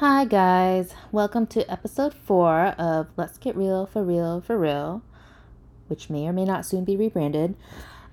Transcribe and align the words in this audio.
Hi, 0.00 0.26
guys. 0.26 0.92
Welcome 1.10 1.46
to 1.46 1.72
episode 1.72 2.12
four 2.12 2.74
of 2.76 3.06
Let's 3.16 3.38
Get 3.38 3.56
Real 3.56 3.86
for 3.86 4.04
Real 4.04 4.42
for 4.42 4.58
Real, 4.58 5.00
which 5.86 6.10
may 6.10 6.28
or 6.28 6.34
may 6.34 6.44
not 6.44 6.66
soon 6.66 6.84
be 6.84 6.98
rebranded. 6.98 7.54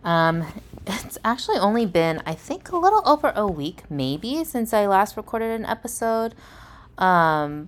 Um, 0.01 0.45
it's 0.87 1.17
actually 1.25 1.57
only 1.57 1.85
been, 1.85 2.23
I 2.25 2.35
think, 2.35 2.71
a 2.71 2.77
little 2.77 3.01
over 3.05 3.33
a 3.35 3.45
week, 3.45 3.83
maybe, 3.89 4.45
since 4.45 4.73
I 4.73 4.87
last 4.87 5.17
recorded 5.17 5.51
an 5.51 5.65
episode. 5.65 6.35
Um, 6.97 7.67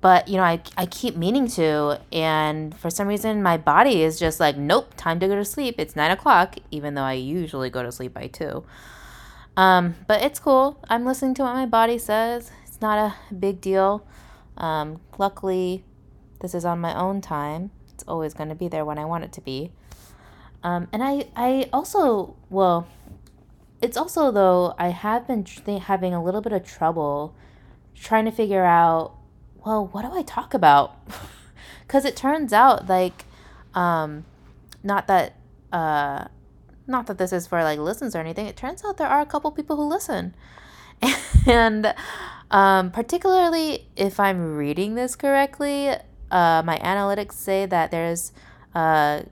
but 0.00 0.28
you 0.28 0.36
know, 0.36 0.44
I, 0.44 0.62
I 0.76 0.86
keep 0.86 1.16
meaning 1.16 1.48
to, 1.48 2.00
and 2.12 2.72
for 2.78 2.88
some 2.88 3.08
reason, 3.08 3.42
my 3.42 3.56
body 3.56 4.04
is 4.04 4.16
just 4.16 4.38
like, 4.38 4.56
nope, 4.56 4.94
time 4.96 5.18
to 5.18 5.26
go 5.26 5.34
to 5.34 5.44
sleep. 5.44 5.74
It's 5.78 5.96
nine 5.96 6.12
o'clock, 6.12 6.54
even 6.70 6.94
though 6.94 7.02
I 7.02 7.14
usually 7.14 7.68
go 7.68 7.82
to 7.82 7.90
sleep 7.90 8.14
by 8.14 8.28
two. 8.28 8.62
Um, 9.56 9.96
but 10.06 10.22
it's 10.22 10.38
cool. 10.38 10.78
I'm 10.88 11.04
listening 11.04 11.34
to 11.34 11.42
what 11.42 11.54
my 11.54 11.66
body 11.66 11.98
says. 11.98 12.52
Not 12.84 12.98
a 12.98 13.34
big 13.34 13.62
deal. 13.62 14.06
Um, 14.58 15.00
luckily, 15.16 15.86
this 16.42 16.54
is 16.54 16.66
on 16.66 16.80
my 16.80 16.94
own 16.94 17.22
time. 17.22 17.70
It's 17.94 18.04
always 18.06 18.34
going 18.34 18.50
to 18.50 18.54
be 18.54 18.68
there 18.68 18.84
when 18.84 18.98
I 18.98 19.06
want 19.06 19.24
it 19.24 19.32
to 19.32 19.40
be. 19.40 19.72
Um, 20.62 20.88
and 20.92 21.02
I, 21.02 21.28
I 21.34 21.70
also, 21.72 22.36
well, 22.50 22.86
it's 23.80 23.96
also 23.96 24.30
though, 24.30 24.74
I 24.78 24.88
have 24.88 25.26
been 25.26 25.46
having 25.80 26.12
a 26.12 26.22
little 26.22 26.42
bit 26.42 26.52
of 26.52 26.62
trouble 26.62 27.34
trying 27.94 28.26
to 28.26 28.30
figure 28.30 28.66
out, 28.66 29.14
well, 29.64 29.86
what 29.86 30.02
do 30.02 30.12
I 30.12 30.22
talk 30.22 30.52
about? 30.52 30.94
Because 31.86 32.04
it 32.04 32.16
turns 32.16 32.52
out, 32.52 32.86
like, 32.86 33.24
um, 33.72 34.26
not 34.82 35.06
that, 35.06 35.36
uh, 35.72 36.26
not 36.86 37.06
that 37.06 37.16
this 37.16 37.32
is 37.32 37.46
for 37.46 37.62
like 37.62 37.78
listens 37.78 38.14
or 38.14 38.18
anything. 38.18 38.46
It 38.46 38.56
turns 38.56 38.84
out 38.84 38.98
there 38.98 39.08
are 39.08 39.22
a 39.22 39.26
couple 39.26 39.50
people 39.52 39.76
who 39.76 39.84
listen. 39.84 40.34
and 41.46 41.94
um, 42.54 42.92
particularly 42.92 43.88
if 43.96 44.20
I'm 44.20 44.54
reading 44.54 44.94
this 44.94 45.16
correctly, 45.16 45.88
uh, 46.30 46.62
my 46.64 46.78
analytics 46.78 47.32
say 47.32 47.66
that 47.66 47.90
there's 47.90 48.30
a 48.76 49.24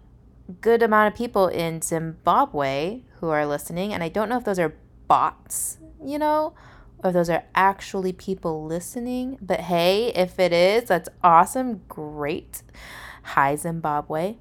good 0.60 0.82
amount 0.82 1.12
of 1.12 1.16
people 1.16 1.46
in 1.46 1.80
Zimbabwe 1.82 3.02
who 3.20 3.28
are 3.28 3.46
listening. 3.46 3.94
And 3.94 4.02
I 4.02 4.08
don't 4.08 4.28
know 4.28 4.38
if 4.38 4.44
those 4.44 4.58
are 4.58 4.74
bots, 5.06 5.78
you 6.04 6.18
know, 6.18 6.54
or 6.98 7.10
if 7.10 7.14
those 7.14 7.30
are 7.30 7.44
actually 7.54 8.12
people 8.12 8.64
listening. 8.64 9.38
But 9.40 9.60
hey, 9.60 10.08
if 10.16 10.40
it 10.40 10.52
is, 10.52 10.88
that's 10.88 11.08
awesome. 11.22 11.82
Great. 11.88 12.62
Hi, 13.22 13.54
Zimbabwe. 13.54 14.34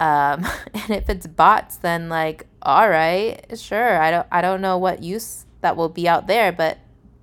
Um, 0.00 0.46
and 0.74 0.88
if 0.88 1.10
it's 1.10 1.26
bots, 1.26 1.76
then 1.76 2.08
like, 2.08 2.46
all 2.62 2.88
right, 2.88 3.44
sure. 3.58 4.00
I 4.00 4.10
don't 4.10 4.26
I 4.32 4.40
don't 4.40 4.62
know 4.62 4.78
what 4.78 5.02
use 5.02 5.44
that 5.60 5.76
will 5.76 5.90
be 5.90 6.08
out 6.08 6.28
there, 6.28 6.50
but 6.50 6.78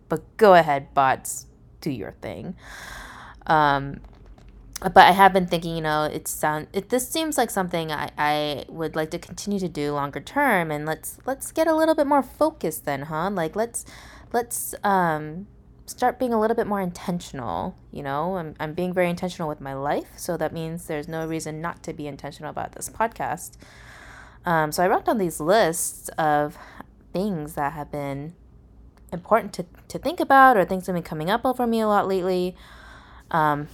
but 0.09 0.21
go 0.37 0.53
ahead, 0.53 0.93
bots, 0.93 1.47
do 1.81 1.91
your 1.91 2.11
thing. 2.21 2.55
Um, 3.45 3.99
but 4.81 4.97
I 4.97 5.11
have 5.11 5.31
been 5.31 5.47
thinking, 5.47 5.75
you 5.75 5.81
know, 5.81 6.03
it 6.03 6.27
sound 6.27 6.67
it 6.73 6.89
this 6.89 7.07
seems 7.09 7.37
like 7.37 7.49
something 7.49 7.91
I, 7.91 8.09
I 8.17 8.65
would 8.67 8.95
like 8.95 9.11
to 9.11 9.19
continue 9.19 9.59
to 9.59 9.69
do 9.69 9.93
longer 9.93 10.19
term 10.19 10.71
and 10.71 10.85
let's 10.85 11.19
let's 11.25 11.51
get 11.51 11.67
a 11.67 11.75
little 11.75 11.95
bit 11.95 12.07
more 12.07 12.23
focused 12.23 12.83
then, 12.85 13.03
huh? 13.03 13.29
Like 13.31 13.55
let's 13.55 13.85
let's 14.33 14.75
um 14.83 15.47
start 15.85 16.19
being 16.19 16.33
a 16.33 16.39
little 16.39 16.55
bit 16.55 16.67
more 16.67 16.81
intentional. 16.81 17.77
You 17.91 18.03
know, 18.03 18.37
I'm, 18.37 18.55
I'm 18.59 18.73
being 18.73 18.93
very 18.93 19.09
intentional 19.09 19.47
with 19.47 19.61
my 19.61 19.73
life. 19.73 20.09
So 20.17 20.37
that 20.37 20.53
means 20.53 20.87
there's 20.87 21.07
no 21.07 21.25
reason 21.27 21.61
not 21.61 21.83
to 21.83 21.93
be 21.93 22.07
intentional 22.07 22.49
about 22.49 22.73
this 22.73 22.89
podcast. 22.89 23.57
Um, 24.45 24.71
so 24.71 24.83
I 24.83 24.87
wrote 24.87 25.05
down 25.05 25.17
these 25.17 25.39
lists 25.39 26.09
of 26.17 26.57
things 27.13 27.53
that 27.53 27.73
have 27.73 27.91
been 27.91 28.33
important 29.13 29.53
to, 29.53 29.65
to 29.87 29.99
think 29.99 30.19
about 30.19 30.57
or 30.57 30.65
things 30.65 30.87
have 30.87 30.95
been 30.95 31.03
coming 31.03 31.29
up 31.29 31.45
over 31.45 31.65
me 31.67 31.79
a 31.81 31.87
lot 31.87 32.07
lately. 32.07 32.55
Um, 33.31 33.67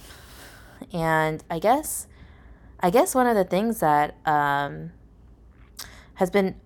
and 0.92 1.42
I 1.50 1.58
guess, 1.58 2.06
I 2.80 2.90
guess 2.90 3.14
one 3.14 3.26
of 3.26 3.34
the 3.34 3.44
things 3.44 3.80
that 3.80 4.16
um, 4.26 4.92
has 6.14 6.30
been 6.30 6.56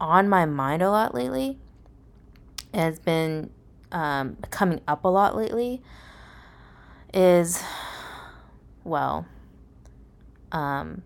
on 0.00 0.28
my 0.28 0.44
mind 0.44 0.82
a 0.82 0.90
lot 0.90 1.14
lately 1.14 1.58
has 2.72 2.98
been 2.98 3.50
um, 3.92 4.36
coming 4.50 4.80
up 4.86 5.04
a 5.04 5.08
lot 5.08 5.36
lately 5.36 5.82
is, 7.12 7.62
well, 8.82 9.26
um, 10.50 11.02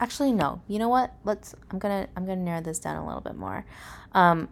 actually 0.00 0.32
no. 0.32 0.60
You 0.68 0.78
know 0.78 0.88
what? 0.88 1.14
Let's. 1.24 1.54
I'm 1.70 1.78
gonna. 1.78 2.08
I'm 2.16 2.26
gonna 2.26 2.42
narrow 2.42 2.60
this 2.60 2.78
down 2.78 2.96
a 2.96 3.06
little 3.06 3.20
bit 3.20 3.36
more. 3.36 3.64
Um, 4.12 4.48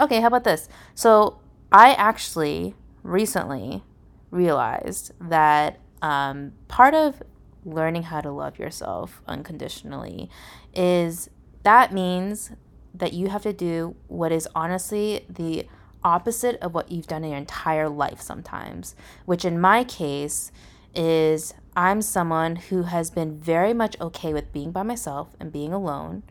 okay. 0.00 0.20
How 0.20 0.28
about 0.28 0.44
this? 0.44 0.68
So 0.94 1.40
I 1.70 1.92
actually 1.94 2.74
recently 3.02 3.82
realized 4.30 5.12
that 5.20 5.78
um, 6.02 6.52
part 6.68 6.94
of 6.94 7.22
learning 7.64 8.04
how 8.04 8.20
to 8.20 8.30
love 8.30 8.58
yourself 8.58 9.22
unconditionally 9.26 10.30
is 10.74 11.28
that 11.62 11.92
means 11.92 12.52
that 12.94 13.12
you 13.12 13.28
have 13.28 13.42
to 13.42 13.52
do 13.52 13.94
what 14.08 14.32
is 14.32 14.48
honestly 14.54 15.24
the 15.28 15.66
opposite 16.02 16.56
of 16.60 16.74
what 16.74 16.90
you've 16.90 17.06
done 17.06 17.24
in 17.24 17.30
your 17.30 17.38
entire 17.38 17.88
life 17.88 18.20
sometimes, 18.20 18.94
which 19.26 19.44
in 19.44 19.60
my 19.60 19.84
case 19.84 20.50
is 20.94 21.54
I'm 21.76 22.02
someone 22.02 22.56
who 22.56 22.84
has 22.84 23.10
been 23.10 23.38
very 23.38 23.72
much 23.74 23.96
okay 24.00 24.32
with 24.32 24.52
being 24.52 24.72
by 24.72 24.82
myself 24.82 25.28
and 25.38 25.52
being 25.52 25.72
alone. 25.72 26.22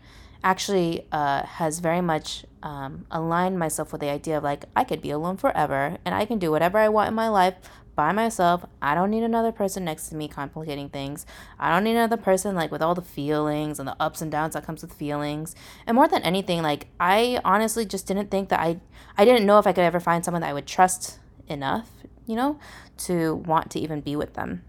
Actually, 0.44 1.06
uh, 1.12 1.44
has 1.44 1.80
very 1.80 2.02
much 2.02 2.46
um, 2.64 3.06
aligned 3.12 3.60
myself 3.60 3.92
with 3.92 4.02
the 4.02 4.10
idea 4.10 4.38
of 4.38 4.44
like, 4.44 4.66
I 4.76 4.84
could 4.84 5.02
be 5.02 5.12
alone 5.12 5.38
forever 5.38 5.98
and 6.06 6.16
I 6.16 6.26
can 6.26 6.40
do 6.40 6.52
whatever 6.52 6.78
I 6.78 6.90
want 6.90 7.10
in 7.10 7.16
my 7.16 7.30
life 7.30 7.56
by 8.00 8.14
myself. 8.14 8.66
I 8.82 8.96
don't 8.96 9.12
need 9.12 9.24
another 9.24 9.52
person 9.52 9.84
next 9.84 10.08
to 10.08 10.16
me 10.16 10.30
complicating 10.30 10.88
things. 10.88 11.26
I 11.60 11.74
don't 11.74 11.84
need 11.84 11.98
another 11.98 12.16
person 12.16 12.56
like 12.56 12.72
with 12.72 12.82
all 12.82 12.96
the 12.96 13.02
feelings 13.02 13.78
and 13.78 13.86
the 13.86 13.96
ups 14.00 14.22
and 14.22 14.32
downs 14.32 14.54
that 14.54 14.66
comes 14.66 14.82
with 14.82 14.94
feelings. 14.94 15.54
And 15.86 15.96
more 15.96 16.08
than 16.08 16.22
anything, 16.22 16.62
like 16.62 16.88
I 16.98 17.42
honestly 17.44 17.86
just 17.86 18.08
didn't 18.08 18.32
think 18.32 18.48
that 18.50 18.62
I 18.62 18.80
I 19.18 19.26
didn't 19.26 19.46
know 19.46 19.60
if 19.60 19.68
I 19.68 19.74
could 19.74 19.84
ever 19.84 20.00
find 20.00 20.24
someone 20.24 20.42
that 20.44 20.50
I 20.50 20.54
would 20.54 20.66
trust 20.66 21.20
enough, 21.50 21.90
you 22.26 22.38
know, 22.38 22.58
to 23.00 23.36
want 23.36 23.70
to 23.72 23.80
even 23.82 24.00
be 24.00 24.16
with 24.16 24.34
them. 24.34 24.64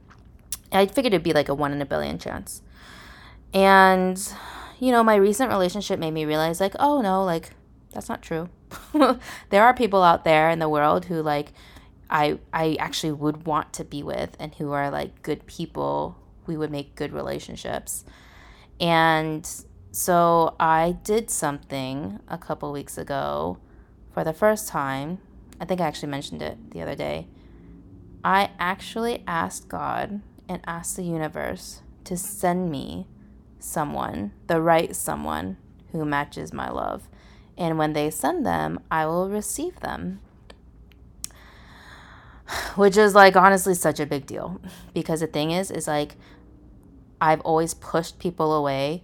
I 0.73 0.87
figured 0.87 1.15
it'd 1.15 1.23
be 1.23 1.33
like 1.33 1.49
a 1.49 1.55
one 1.55 1.73
in 1.73 1.81
a 1.81 1.87
billion 1.87 2.19
chance. 2.19 2.63
And 3.55 4.21
you 4.81 4.91
know, 4.93 5.05
my 5.05 5.15
recent 5.15 5.51
relationship 5.51 6.01
made 6.01 6.13
me 6.13 6.25
realize 6.25 6.61
like, 6.61 6.75
oh 6.79 7.01
no, 7.01 7.23
like 7.23 7.51
that's 7.93 8.09
not 8.09 8.23
true. 8.23 8.49
there 9.51 9.63
are 9.63 9.75
people 9.75 10.03
out 10.03 10.25
there 10.25 10.51
in 10.51 10.59
the 10.59 10.69
world 10.69 11.05
who 11.05 11.23
like 11.23 11.53
I 12.09 12.39
I 12.53 12.77
actually 12.81 13.13
would 13.13 13.47
want 13.47 13.73
to 13.75 13.85
be 13.85 14.03
with 14.03 14.37
and 14.41 14.55
who 14.55 14.73
are 14.73 14.91
like 14.91 15.23
good 15.23 15.47
people. 15.47 16.17
We 16.47 16.57
would 16.57 16.71
make 16.71 16.97
good 16.97 17.13
relationships. 17.13 18.05
And 18.81 19.49
so 19.93 20.57
I 20.59 20.97
did 21.05 21.31
something 21.31 22.19
a 22.27 22.39
couple 22.39 22.73
weeks 22.73 22.97
ago 22.97 23.59
for 24.13 24.25
the 24.25 24.33
first 24.33 24.67
time. 24.67 25.19
I 25.61 25.67
think 25.67 25.81
I 25.81 25.87
actually 25.87 26.09
mentioned 26.09 26.41
it 26.41 26.71
the 26.71 26.81
other 26.81 26.95
day. 26.95 27.29
I 28.25 28.51
actually 28.59 29.23
asked 29.27 29.69
God 29.69 30.23
and 30.49 30.63
asked 30.67 30.97
the 30.97 31.05
universe 31.05 31.83
to 32.05 32.17
send 32.17 32.71
me 32.71 33.07
someone, 33.61 34.33
the 34.47 34.61
right 34.61 34.95
someone 34.95 35.57
who 35.93 36.05
matches 36.05 36.53
my 36.53 36.71
love. 36.71 37.09
And 37.57 37.79
when 37.79 37.93
they 37.93 38.11
send 38.11 38.47
them, 38.47 38.81
I 38.91 39.07
will 39.07 39.29
receive 39.29 39.81
them 39.81 40.21
which 42.75 42.97
is 42.97 43.15
like 43.15 43.37
honestly 43.37 43.75
such 43.75 44.01
a 44.01 44.07
big 44.07 44.27
deal 44.27 44.61
because 44.95 45.21
the 45.21 45.27
thing 45.27 45.51
is 45.51 45.71
is 45.71 45.87
like 45.87 46.17
I've 47.21 47.41
always 47.43 47.75
pushed 47.75 48.19
people 48.19 48.55
away. 48.55 49.03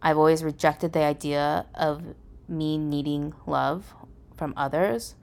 I've 0.00 0.16
always 0.16 0.44
rejected 0.44 0.92
the 0.92 1.02
idea 1.02 1.66
of 1.74 2.14
me 2.46 2.78
needing 2.78 3.34
love 3.46 3.94
from 4.36 4.54
others. 4.56 5.16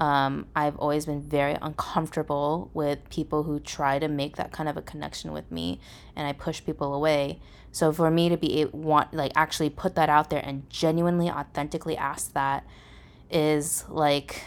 Um, 0.00 0.46
I've 0.56 0.76
always 0.76 1.06
been 1.06 1.22
very 1.22 1.56
uncomfortable 1.60 2.70
with 2.74 3.08
people 3.10 3.44
who 3.44 3.60
try 3.60 3.98
to 3.98 4.08
make 4.08 4.36
that 4.36 4.50
kind 4.50 4.68
of 4.68 4.76
a 4.76 4.82
connection 4.82 5.32
with 5.32 5.52
me, 5.52 5.78
and 6.16 6.26
I 6.26 6.32
push 6.32 6.64
people 6.64 6.94
away. 6.94 7.40
So 7.70 7.92
for 7.92 8.10
me 8.10 8.28
to 8.28 8.36
be 8.36 8.66
want 8.72 9.14
like 9.14 9.32
actually 9.36 9.70
put 9.70 9.94
that 9.94 10.08
out 10.08 10.30
there 10.30 10.42
and 10.44 10.68
genuinely, 10.70 11.30
authentically 11.30 11.96
ask 11.96 12.32
that 12.32 12.64
is 13.30 13.84
like 13.88 14.42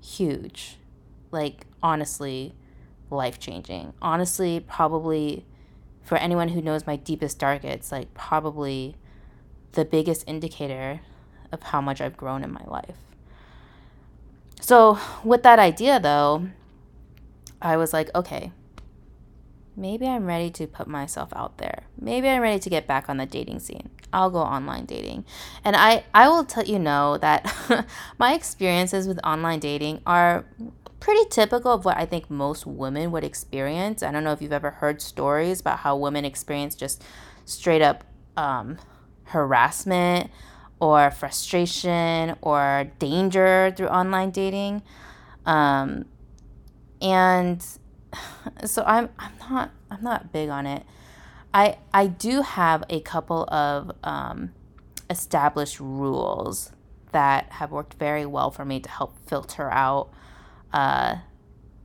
huge 0.00 0.78
like 1.30 1.66
honestly 1.82 2.54
life 3.10 3.38
changing. 3.38 3.92
Honestly, 4.02 4.60
probably 4.60 5.46
for 6.02 6.16
anyone 6.16 6.48
who 6.48 6.62
knows 6.62 6.86
my 6.86 6.96
deepest 6.96 7.38
dark, 7.38 7.64
it's 7.64 7.92
like 7.92 8.12
probably 8.14 8.96
the 9.72 9.84
biggest 9.84 10.24
indicator 10.26 11.00
of 11.52 11.62
how 11.62 11.80
much 11.80 12.00
I've 12.00 12.16
grown 12.16 12.42
in 12.42 12.52
my 12.52 12.64
life. 12.66 12.96
So, 14.60 14.98
with 15.24 15.42
that 15.44 15.58
idea 15.58 16.00
though, 16.00 16.48
I 17.60 17.76
was 17.76 17.92
like, 17.92 18.10
okay, 18.14 18.52
maybe 19.76 20.06
I'm 20.06 20.26
ready 20.26 20.50
to 20.50 20.66
put 20.66 20.88
myself 20.88 21.30
out 21.34 21.58
there. 21.58 21.84
Maybe 21.98 22.28
I'm 22.28 22.42
ready 22.42 22.58
to 22.58 22.70
get 22.70 22.86
back 22.86 23.08
on 23.08 23.16
the 23.16 23.26
dating 23.26 23.60
scene. 23.60 23.90
I'll 24.12 24.30
go 24.30 24.40
online 24.40 24.86
dating. 24.86 25.24
And 25.64 25.76
I 25.76 26.04
I 26.14 26.28
will 26.28 26.44
tell 26.44 26.64
you 26.64 26.78
know 26.78 27.18
that 27.18 27.86
my 28.18 28.34
experiences 28.34 29.06
with 29.06 29.20
online 29.24 29.60
dating 29.60 30.00
are 30.06 30.44
pretty 31.00 31.28
typical 31.30 31.72
of 31.72 31.84
what 31.84 31.96
I 31.96 32.06
think 32.06 32.28
most 32.28 32.66
women 32.66 33.10
would 33.12 33.24
experience. 33.24 34.02
I 34.02 34.10
don't 34.10 34.24
know 34.24 34.32
if 34.32 34.42
you've 34.42 34.52
ever 34.52 34.70
heard 34.70 35.00
stories 35.00 35.60
about 35.60 35.80
how 35.80 35.96
women 35.96 36.24
experience 36.24 36.74
just 36.74 37.04
straight 37.44 37.82
up 37.82 38.04
um, 38.36 38.78
harassment 39.24 40.30
or 40.80 41.10
frustration 41.10 42.36
or 42.40 42.90
danger 42.98 43.72
through 43.76 43.88
online 43.88 44.30
dating. 44.30 44.82
Um, 45.46 46.06
and 47.00 47.64
so 48.64 48.82
I'm 48.86 49.08
I'm 49.18 49.32
not 49.50 49.70
I'm 49.90 50.02
not 50.02 50.32
big 50.32 50.48
on 50.48 50.66
it. 50.66 50.84
I 51.52 51.78
I 51.92 52.06
do 52.06 52.42
have 52.42 52.84
a 52.88 53.00
couple 53.00 53.44
of 53.44 53.92
um, 54.04 54.52
established 55.10 55.80
rules 55.80 56.72
that 57.12 57.50
have 57.52 57.70
worked 57.72 57.94
very 57.94 58.26
well 58.26 58.50
for 58.50 58.64
me 58.64 58.80
to 58.80 58.88
help 58.88 59.16
filter 59.26 59.70
out 59.70 60.10
uh, 60.72 61.16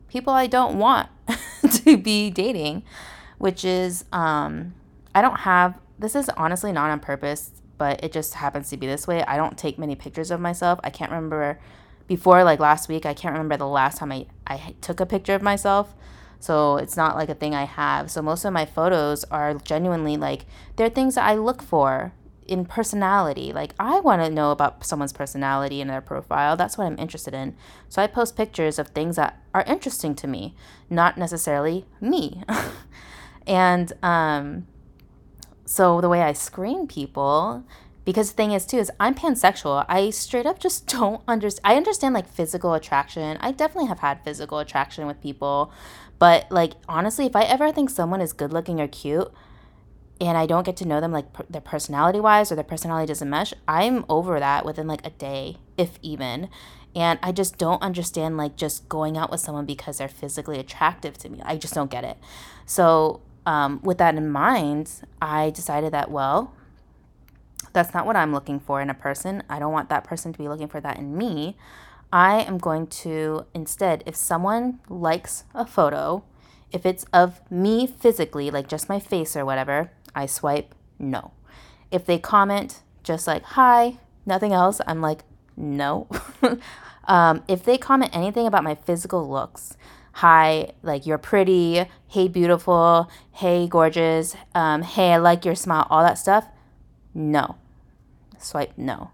people 0.10 0.34
I 0.34 0.48
don't 0.48 0.78
want 0.78 1.10
to 1.86 1.98
be 1.98 2.30
dating, 2.30 2.84
which 3.38 3.64
is 3.64 4.06
um, 4.12 4.74
I 5.16 5.22
don't 5.22 5.40
have 5.42 5.80
this 5.98 6.16
is 6.16 6.30
honestly 6.36 6.72
not 6.72 6.90
on 6.90 7.00
purpose, 7.00 7.52
but 7.78 8.04
it 8.04 8.12
just 8.12 8.36
happens 8.36 8.70
to 8.70 8.78
be 8.78 8.88
this 8.88 9.08
way. 9.08 9.24
I 9.24 9.38
don't 9.38 9.58
take 9.58 9.78
many 9.78 9.96
pictures 9.96 10.32
of 10.32 10.40
myself. 10.40 10.80
I 10.84 10.90
can't 10.90 11.12
remember 11.12 11.60
before 12.08 12.44
like 12.44 12.60
last 12.60 12.90
week, 12.90 13.06
I 13.06 13.14
can't 13.14 13.34
remember 13.34 13.58
the 13.58 13.68
last 13.68 13.98
time 13.98 14.12
I, 14.12 14.26
I 14.46 14.76
took 14.82 15.00
a 15.00 15.06
picture 15.06 15.34
of 15.34 15.42
myself. 15.42 15.94
So 16.40 16.78
it's 16.78 16.98
not 16.98 17.16
like 17.16 17.30
a 17.30 17.36
thing 17.36 17.56
I 17.56 17.64
have. 17.64 18.12
So 18.12 18.22
most 18.22 18.44
of 18.44 18.52
my 18.52 18.66
photos 18.66 19.24
are 19.26 19.54
genuinely 19.54 20.18
like 20.18 20.46
they're 20.76 20.90
things 20.90 21.16
that 21.16 21.26
I 21.26 21.36
look 21.36 21.64
for 21.64 22.14
in 22.48 22.66
personality. 22.66 23.54
Like 23.54 23.74
I 23.80 24.02
want 24.02 24.22
to 24.22 24.30
know 24.30 24.52
about 24.52 24.86
someone's 24.86 25.14
personality 25.14 25.80
and 25.80 25.90
their 25.90 26.02
profile. 26.02 26.58
That's 26.58 26.78
what 26.78 26.86
I'm 26.86 27.00
interested 27.00 27.34
in. 27.34 27.56
So 27.88 28.02
I 28.02 28.08
post 28.08 28.36
pictures 28.36 28.78
of 28.78 28.90
things 28.90 29.16
that 29.16 29.42
are 29.54 29.64
interesting 29.64 30.16
to 30.16 30.28
me, 30.28 30.56
not 30.90 31.18
necessarily 31.18 31.86
me. 32.02 32.44
and 33.48 33.94
um 34.04 34.68
so 35.66 36.02
the 36.02 36.10
way 36.10 36.22
I 36.22 36.34
screen 36.34 36.88
people 36.88 37.64
because 38.06 38.32
the 38.32 38.36
thing 38.36 38.52
is 38.52 38.66
too 38.66 38.78
is 38.78 38.92
i'm 39.00 39.16
pansexual. 39.16 39.86
I 39.88 40.10
straight 40.10 40.46
up 40.46 40.60
just 40.60 40.88
don't 41.00 41.22
understand 41.28 41.62
i 41.64 41.78
understand 41.78 42.14
like 42.14 42.28
physical 42.28 42.74
attraction. 42.74 43.38
I 43.40 43.52
definitely 43.52 43.88
have 43.88 44.00
had 44.00 44.24
physical 44.24 44.60
attraction 44.60 45.08
with 45.08 45.22
people. 45.22 45.72
But 46.20 46.50
like 46.52 46.74
honestly 46.88 47.26
if 47.26 47.36
i 47.36 47.44
ever 47.44 47.72
think 47.72 47.90
someone 47.90 48.22
is 48.22 48.34
good 48.34 48.54
looking 48.54 48.80
or 48.80 48.88
cute 48.88 49.32
and 50.22 50.38
i 50.38 50.46
don't 50.46 50.66
get 50.66 50.78
to 50.78 50.88
know 50.88 51.02
them 51.02 51.12
like 51.12 51.34
per- 51.34 51.46
their 51.50 51.60
personality 51.60 52.20
wise 52.20 52.52
or 52.52 52.56
their 52.56 52.64
personality 52.64 53.08
doesn't 53.08 53.30
mesh 53.30 53.54
i'm 53.68 54.06
over 54.08 54.40
that 54.40 54.66
within 54.66 54.88
like 54.88 55.06
a 55.06 55.10
day 55.10 55.58
if 55.78 55.98
even. 56.02 56.50
And 56.96 57.20
i 57.24 57.32
just 57.32 57.58
don't 57.58 57.82
understand 57.82 58.38
like 58.38 58.56
just 58.56 58.88
going 58.88 59.18
out 59.18 59.32
with 59.32 59.42
someone 59.42 59.66
because 59.66 59.98
they're 59.98 60.08
physically 60.08 60.60
attractive 60.60 61.18
to 61.20 61.30
me. 61.30 61.42
I 61.44 61.58
just 61.58 61.74
don't 61.74 61.92
get 61.92 62.04
it. 62.04 62.18
So 62.66 63.22
um, 63.46 63.80
with 63.84 63.98
that 63.98 64.16
in 64.16 64.30
mind 64.30 64.90
i 65.22 65.50
decided 65.50 65.92
that 65.94 66.10
well 66.10 66.54
that's 67.74 67.94
not 67.94 68.06
what 68.06 68.16
I'm 68.16 68.32
looking 68.32 68.60
for 68.60 68.82
in 68.82 68.90
a 68.90 68.94
person. 68.94 69.44
I 69.50 69.60
don't 69.60 69.74
want 69.74 69.90
that 69.90 70.04
person 70.04 70.32
to 70.32 70.40
be 70.40 70.48
looking 70.48 70.68
for 70.68 70.80
that 70.80 70.98
in 70.98 71.18
me. 71.18 71.58
I 72.12 72.42
am 72.42 72.60
going 72.60 72.88
to 72.88 73.46
instead, 73.54 74.04
if 74.06 74.16
someone 74.16 74.80
likes 74.88 75.46
a 75.56 75.66
photo, 75.66 76.24
if 76.72 76.86
it's 76.86 77.06
of 77.12 77.42
me 77.52 77.88
physically, 77.88 78.52
like 78.52 78.68
just 78.68 78.88
my 78.88 79.00
face 79.00 79.36
or 79.36 79.44
whatever, 79.44 79.92
I 80.16 80.28
swipe 80.28 80.76
no. 81.00 81.32
If 81.92 82.06
they 82.06 82.20
comment 82.20 82.82
just 83.04 83.26
like 83.26 83.44
hi, 83.44 83.98
nothing 84.26 84.54
else, 84.54 84.80
I'm 84.86 85.02
like 85.02 85.24
no. 85.58 86.08
um, 87.06 87.44
if 87.48 87.64
they 87.64 87.80
comment 87.80 88.12
anything 88.16 88.46
about 88.46 88.64
my 88.64 88.76
physical 88.76 89.28
looks, 89.28 89.76
hi, 90.14 90.72
like 90.82 91.06
you're 91.06 91.18
pretty, 91.18 91.86
hey, 92.08 92.28
beautiful, 92.28 93.10
hey, 93.34 93.68
gorgeous, 93.68 94.36
um, 94.56 94.82
hey, 94.82 95.14
I 95.14 95.18
like 95.18 95.46
your 95.46 95.56
smile, 95.56 95.88
all 95.90 96.04
that 96.04 96.18
stuff, 96.18 96.48
no 97.14 97.58
swipe 98.44 98.74
no. 98.78 99.12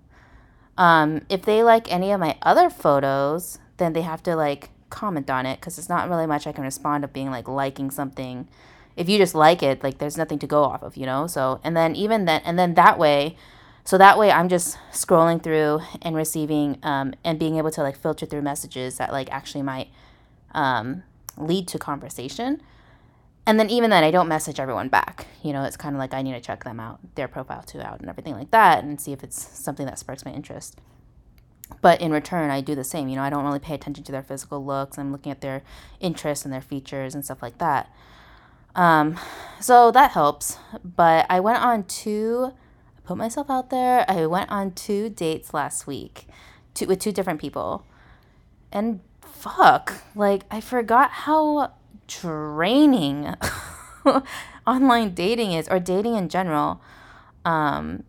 Um, 0.78 1.22
if 1.30 1.44
they 1.44 1.64
like 1.64 1.92
any 1.92 2.12
of 2.12 2.20
my 2.20 2.38
other 2.42 2.70
photos, 2.70 3.60
then 3.78 3.94
they 3.94 4.02
have 4.02 4.24
to 4.24 4.36
like 4.36 4.70
comment 4.90 5.30
on 5.30 5.46
it 5.46 5.60
because 5.60 5.78
it's 5.78 5.90
not 5.90 6.10
really 6.10 6.26
much 6.26 6.48
I 6.48 6.52
can 6.52 6.64
respond 6.64 7.04
of 7.04 7.14
being 7.14 7.30
like 7.30 7.48
liking 7.48 7.92
something. 7.92 8.48
If 8.96 9.08
you 9.08 9.18
just 9.18 9.36
like 9.36 9.64
it, 9.64 9.84
like 9.84 9.98
there's 9.98 10.18
nothing 10.18 10.40
to 10.40 10.48
go 10.48 10.64
off 10.64 10.84
of, 10.84 10.98
you 10.98 11.06
know? 11.06 11.28
So, 11.28 11.62
and 11.64 11.76
then 11.76 11.96
even 11.96 12.26
then, 12.26 12.42
and 12.44 12.58
then 12.58 12.74
that 12.74 12.98
way, 12.98 13.38
so 13.86 13.98
that 13.98 14.18
way 14.18 14.32
I'm 14.32 14.50
just 14.50 14.78
scrolling 14.92 15.42
through 15.42 15.82
and 16.02 16.16
receiving 16.16 16.80
um, 16.84 17.14
and 17.24 17.40
being 17.40 17.58
able 17.58 17.72
to 17.72 17.82
like 17.82 17.98
filter 17.98 18.26
through 18.26 18.42
messages 18.42 18.98
that 18.98 19.12
like 19.12 19.32
actually 19.32 19.64
might 19.64 19.90
um, 20.54 21.04
lead 21.38 21.68
to 21.70 21.80
conversation. 21.80 22.62
And 23.46 23.60
then 23.60 23.70
even 23.70 23.90
then 23.90 24.04
i 24.04 24.12
don't 24.12 24.28
message 24.28 24.60
everyone 24.60 24.90
back. 24.90 25.28
You 25.42 25.54
know 25.54 25.64
it's 25.64 25.78
kind 25.78 25.96
of 25.96 26.00
like 26.00 26.14
i 26.14 26.22
need 26.22 26.34
to 26.34 26.42
check 26.42 26.64
them 26.64 26.80
out 26.80 27.00
their 27.16 27.28
profile 27.28 27.64
too 27.64 27.82
out 27.82 28.00
and 28.00 28.10
everything 28.10 28.36
like 28.36 28.52
that 28.52 28.84
and 28.84 29.00
see 29.00 29.12
if 29.12 29.24
it's 29.24 29.58
something 29.58 29.86
that 29.86 29.98
sparks 29.98 30.26
my 30.26 30.32
interest. 30.32 30.78
But 31.82 32.02
in 32.02 32.12
return 32.12 32.52
i 32.52 32.62
do 32.62 32.76
the 32.76 32.84
same. 32.84 33.08
You 33.08 33.16
know 33.16 33.24
i 33.24 33.30
don't 33.30 33.46
really 33.46 33.60
pay 33.60 33.74
attention 33.74 34.04
to 34.04 34.12
their 34.12 34.22
physical 34.24 34.64
looks. 34.64 34.98
I'm 35.00 35.12
looking 35.12 35.32
at 35.32 35.42
their 35.42 35.64
interests 36.00 36.46
and 36.46 36.54
their 36.54 36.62
features 36.62 37.16
and 37.16 37.26
stuff 37.26 37.42
like 37.42 37.58
that. 37.58 37.92
Um, 38.76 39.18
so 39.60 39.90
that 39.92 40.12
helps. 40.12 40.58
But 40.84 41.26
i 41.30 41.40
went 41.40 41.64
on 41.64 41.86
two 41.86 42.54
i 42.98 43.02
put 43.08 43.18
myself 43.18 43.50
out 43.50 43.72
there. 43.72 44.06
I 44.08 44.28
went 44.28 44.52
on 44.52 44.74
two 44.74 45.10
dates 45.10 45.54
last 45.56 45.88
week 45.88 46.28
two, 46.74 46.88
with 46.88 47.00
two 47.00 47.12
different 47.12 47.42
people. 47.42 47.86
And 48.72 49.02
fuck? 49.40 50.04
Like 50.16 50.44
i 50.52 50.62
forgot 50.62 51.12
how 51.12 51.74
draining 52.08 53.36
online 54.68 55.14
dating 55.14 55.54
is 55.54 55.68
or 55.68 55.80
dating 55.80 56.16
in 56.16 56.30
general. 56.30 56.82
Um 57.46 58.04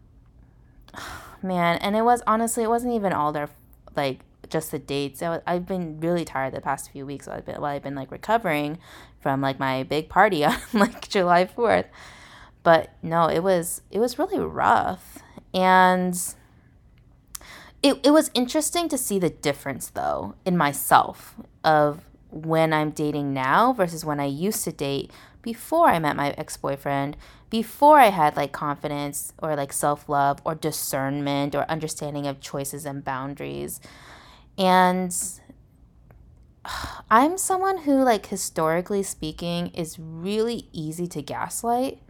man 1.42 1.78
and 1.78 1.96
it 1.96 2.02
was 2.02 2.22
honestly 2.26 2.62
it 2.62 2.68
wasn't 2.68 2.92
even 2.92 3.12
all 3.12 3.32
their 3.32 3.48
like 3.96 4.20
just 4.48 4.70
the 4.72 4.78
dates. 4.78 5.20
Was, 5.20 5.40
i've 5.46 5.66
been 5.66 6.00
really 6.00 6.24
tired 6.24 6.52
the 6.52 6.60
past 6.60 6.90
few 6.90 7.06
weeks 7.06 7.26
while 7.26 7.36
I've, 7.36 7.46
been, 7.46 7.60
while 7.60 7.74
I've 7.74 7.82
been 7.82 7.94
like 7.94 8.10
recovering 8.10 8.78
from 9.20 9.40
like 9.40 9.58
my 9.58 9.84
big 9.84 10.08
party 10.08 10.44
on 10.44 10.58
like 10.74 11.08
july 11.08 11.44
4th 11.44 11.86
but 12.62 12.90
no 13.02 13.26
it 13.28 13.40
was 13.40 13.82
it 13.90 14.00
was 14.00 14.18
really 14.18 14.38
rough. 14.38 15.18
And 15.52 16.14
it, 17.82 18.00
it 18.04 18.10
was 18.10 18.30
interesting 18.34 18.88
to 18.88 18.98
see 18.98 19.18
the 19.18 19.30
difference 19.30 19.88
though 19.90 20.34
in 20.44 20.56
myself 20.56 21.34
of 21.64 22.04
when 22.30 22.72
I'm 22.72 22.90
dating 22.90 23.32
now 23.32 23.72
versus 23.72 24.04
when 24.04 24.20
I 24.20 24.26
used 24.26 24.64
to 24.64 24.72
date 24.72 25.10
before 25.42 25.88
I 25.88 25.98
met 25.98 26.16
my 26.16 26.30
ex 26.32 26.56
boyfriend, 26.56 27.16
before 27.48 27.98
I 27.98 28.10
had 28.10 28.36
like 28.36 28.52
confidence 28.52 29.32
or 29.38 29.56
like 29.56 29.72
self 29.72 30.08
love 30.08 30.40
or 30.44 30.54
discernment 30.54 31.54
or 31.54 31.64
understanding 31.70 32.26
of 32.26 32.40
choices 32.40 32.84
and 32.84 33.04
boundaries. 33.04 33.80
And 34.58 35.14
I'm 37.10 37.38
someone 37.38 37.78
who, 37.78 38.02
like, 38.02 38.26
historically 38.26 39.02
speaking, 39.02 39.68
is 39.68 39.98
really 39.98 40.68
easy 40.72 41.06
to 41.08 41.22
gaslight. 41.22 42.02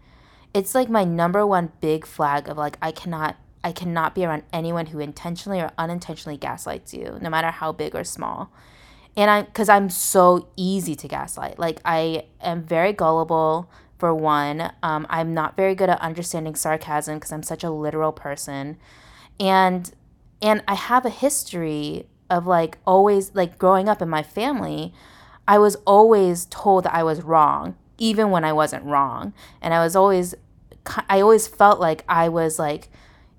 It's 0.53 0.75
like 0.75 0.91
my 0.91 1.05
number 1.05 1.47
one 1.47 1.73
big 1.81 2.05
flag 2.05 2.49
of 2.49 2.57
like, 2.57 2.77
I 2.83 2.93
cannot. 2.93 3.37
I 3.63 3.73
cannot 3.73 4.15
be 4.15 4.25
around 4.25 4.45
anyone 4.53 4.87
who 4.87 5.01
intentionally 5.01 5.61
or 5.61 5.71
unintentionally 5.77 6.39
gaslights 6.39 6.95
you, 6.95 7.19
no 7.21 7.29
matter 7.29 7.51
how 7.51 7.73
big 7.73 7.95
or 7.95 8.05
small 8.05 8.51
and 9.17 9.31
I 9.31 9.43
because 9.43 9.69
I'm 9.69 9.91
so 9.91 10.49
easy 10.57 10.95
to 10.97 11.09
gaslight. 11.09 11.59
Like 11.59 11.81
I 11.85 12.25
am 12.41 12.63
very 12.63 12.93
gullible 12.93 13.71
for 13.99 14.15
one. 14.15 14.73
Um, 14.83 15.07
I'm 15.11 15.35
not 15.35 15.57
very 15.57 15.75
good 15.75 15.91
at 15.91 16.01
understanding 16.01 16.55
sarcasm 16.55 17.17
because 17.17 17.33
I'm 17.33 17.43
such 17.43 17.65
a 17.65 17.71
literal 17.71 18.13
person, 18.13 18.77
and 19.39 19.93
and 20.41 20.63
I 20.69 20.75
have 20.75 21.05
a 21.05 21.11
history 21.11 22.07
of 22.29 22.47
like 22.47 22.79
always 22.87 23.35
like 23.35 23.59
growing 23.59 23.89
up 23.89 24.01
in 24.01 24.09
my 24.09 24.23
family. 24.23 24.95
I 25.49 25.59
was 25.59 25.77
always 25.85 26.47
told 26.47 26.85
that 26.85 26.95
I 26.95 27.03
was 27.03 27.23
wrong, 27.23 27.77
even 27.99 28.31
when 28.31 28.45
I 28.45 28.53
wasn't 28.53 28.85
wrong, 28.85 29.33
and 29.61 29.75
I 29.75 29.83
was 29.83 29.97
always 29.97 30.35
I 31.09 31.21
always 31.21 31.47
felt 31.47 31.81
like 31.81 32.05
I 32.09 32.29
was 32.29 32.59
like 32.59 32.90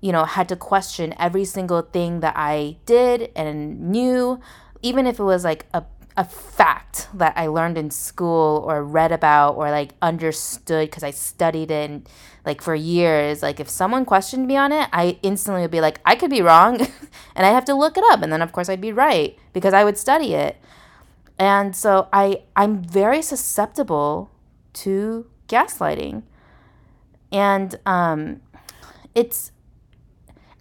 you 0.02 0.12
know, 0.12 0.24
had 0.24 0.48
to 0.50 0.56
question 0.56 1.14
every 1.18 1.46
single 1.46 1.80
thing 1.80 2.20
that 2.20 2.34
I 2.36 2.76
did 2.84 3.30
and 3.34 3.80
knew 3.90 4.40
even 4.82 5.06
if 5.06 5.18
it 5.18 5.24
was 5.24 5.44
like 5.44 5.64
a 5.72 5.84
a 6.14 6.24
fact 6.24 7.08
that 7.14 7.32
I 7.36 7.46
learned 7.46 7.78
in 7.78 7.90
school 7.90 8.62
or 8.66 8.84
read 8.84 9.12
about 9.12 9.52
or 9.52 9.70
like 9.70 9.94
understood 10.02 10.90
because 10.90 11.02
I 11.02 11.10
studied 11.10 11.70
it 11.70 11.90
and, 11.90 12.08
like 12.44 12.60
for 12.60 12.74
years. 12.74 13.42
Like 13.42 13.60
if 13.60 13.68
someone 13.68 14.04
questioned 14.04 14.46
me 14.46 14.56
on 14.56 14.72
it, 14.72 14.88
I 14.92 15.18
instantly 15.22 15.62
would 15.62 15.70
be 15.70 15.80
like, 15.80 16.00
I 16.04 16.14
could 16.16 16.30
be 16.30 16.42
wrong 16.42 16.80
and 17.34 17.46
I 17.46 17.50
have 17.50 17.64
to 17.66 17.74
look 17.74 17.96
it 17.96 18.04
up. 18.10 18.22
And 18.22 18.32
then 18.32 18.42
of 18.42 18.52
course 18.52 18.68
I'd 18.68 18.80
be 18.80 18.92
right 18.92 19.38
because 19.52 19.72
I 19.72 19.84
would 19.84 19.96
study 19.96 20.34
it. 20.34 20.56
And 21.38 21.74
so 21.74 22.08
I 22.12 22.42
I'm 22.56 22.82
very 22.82 23.22
susceptible 23.22 24.30
to 24.74 25.26
gaslighting. 25.48 26.24
And 27.30 27.78
um 27.86 28.42
it's 29.14 29.52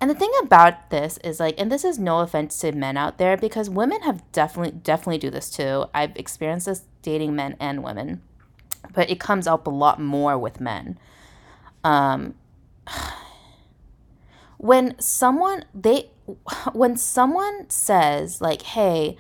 And 0.02 0.10
the 0.10 0.16
thing 0.16 0.32
about 0.42 0.90
this 0.90 1.20
is 1.24 1.40
like, 1.40 1.54
and 1.60 1.72
this 1.72 1.86
is 1.86 2.00
no 2.00 2.22
offense 2.22 2.58
to 2.60 2.72
men 2.72 2.98
out 2.98 3.20
there 3.20 3.38
because 3.38 3.70
women 3.70 4.02
have 4.02 4.30
definitely, 4.32 4.72
definitely 4.72 5.20
do 5.20 5.30
this 5.30 5.52
too. 5.52 5.86
I've 5.94 6.18
experienced 6.18 6.66
this 6.66 6.86
dating 7.04 7.36
men 7.36 7.56
and 7.60 7.84
women, 7.84 8.24
but 8.96 9.12
it 9.12 9.20
comes 9.20 9.46
up 9.46 9.68
a 9.68 9.70
lot 9.70 10.02
more 10.02 10.40
with 10.40 10.60
men. 10.60 10.98
Um, 11.84 12.34
when 14.58 15.00
someone 15.00 15.66
they 15.74 16.10
when 16.74 16.98
someone 16.98 17.70
says 17.70 18.42
like, 18.42 18.64
"Hey, 18.64 19.18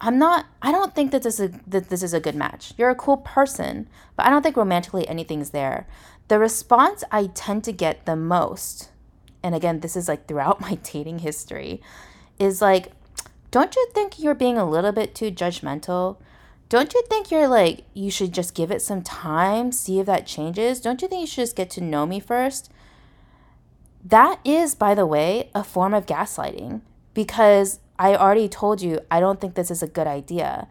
I'm 0.00 0.18
not 0.18 0.46
I 0.60 0.72
don't 0.72 0.96
think 0.96 1.12
that 1.12 1.22
this 1.22 1.38
is 1.38 1.52
that 1.64 1.90
this 1.90 2.02
is 2.02 2.12
a 2.12 2.20
good 2.20 2.34
match. 2.34 2.74
You're 2.76 2.90
a 2.90 2.96
cool 2.96 3.18
person, 3.18 3.88
but 4.16 4.26
I 4.26 4.30
don't 4.30 4.42
think 4.42 4.56
romantically 4.56 5.06
anything's 5.06 5.50
there." 5.50 5.86
The 6.26 6.40
response 6.40 7.04
I 7.12 7.26
tend 7.28 7.62
to 7.64 7.72
get 7.72 8.04
the 8.04 8.16
most 8.16 8.90
and 9.42 9.54
again, 9.54 9.80
this 9.80 9.96
is 9.96 10.08
like 10.08 10.26
throughout 10.26 10.60
my 10.68 10.76
dating 10.82 11.20
history, 11.20 11.80
is 12.38 12.62
like, 12.62 12.92
don't 13.50 13.74
you 13.74 13.88
think 13.94 14.18
you're 14.18 14.34
being 14.34 14.58
a 14.58 14.68
little 14.68 14.92
bit 14.92 15.14
too 15.14 15.30
judgmental? 15.30 16.18
Don't 16.68 16.92
you 16.92 17.02
think 17.08 17.30
you're 17.30 17.48
like, 17.48 17.84
you 17.94 18.10
should 18.10 18.32
just 18.32 18.54
give 18.54 18.70
it 18.70 18.82
some 18.82 19.02
time, 19.02 19.72
see 19.72 20.00
if 20.00 20.06
that 20.06 20.26
changes? 20.26 20.80
Don't 20.80 21.00
you 21.00 21.08
think 21.08 21.22
you 21.22 21.26
should 21.26 21.42
just 21.42 21.56
get 21.56 21.70
to 21.70 21.80
know 21.80 22.04
me 22.04 22.20
first? 22.20 22.70
That 24.04 24.38
is, 24.44 24.74
by 24.74 24.94
the 24.94 25.06
way, 25.06 25.50
a 25.54 25.64
form 25.64 25.94
of 25.94 26.06
gaslighting 26.06 26.82
because 27.14 27.80
I 27.98 28.14
already 28.14 28.48
told 28.48 28.80
you 28.82 29.00
I 29.10 29.18
don't 29.18 29.40
think 29.40 29.54
this 29.54 29.70
is 29.70 29.82
a 29.82 29.88
good 29.88 30.06
idea. 30.06 30.68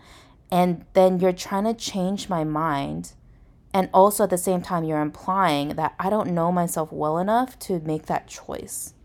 And 0.52 0.86
then 0.94 1.20
you're 1.20 1.34
trying 1.34 1.66
to 1.66 1.74
change 1.74 2.30
my 2.30 2.44
mind 2.44 3.14
and 3.78 3.92
also 3.94 4.24
at 4.24 4.32
the 4.32 4.40
same 4.40 4.64
time, 4.64 4.86
you're 4.86 5.00
implying 5.00 5.76
that 5.76 5.94
I 6.00 6.10
don't 6.10 6.32
know 6.32 6.52
myself 6.52 6.92
well 6.92 7.20
enough 7.20 7.60
to 7.60 7.80
make 7.82 8.08
that 8.08 8.28
choice. 8.28 8.96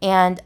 And 0.00 0.40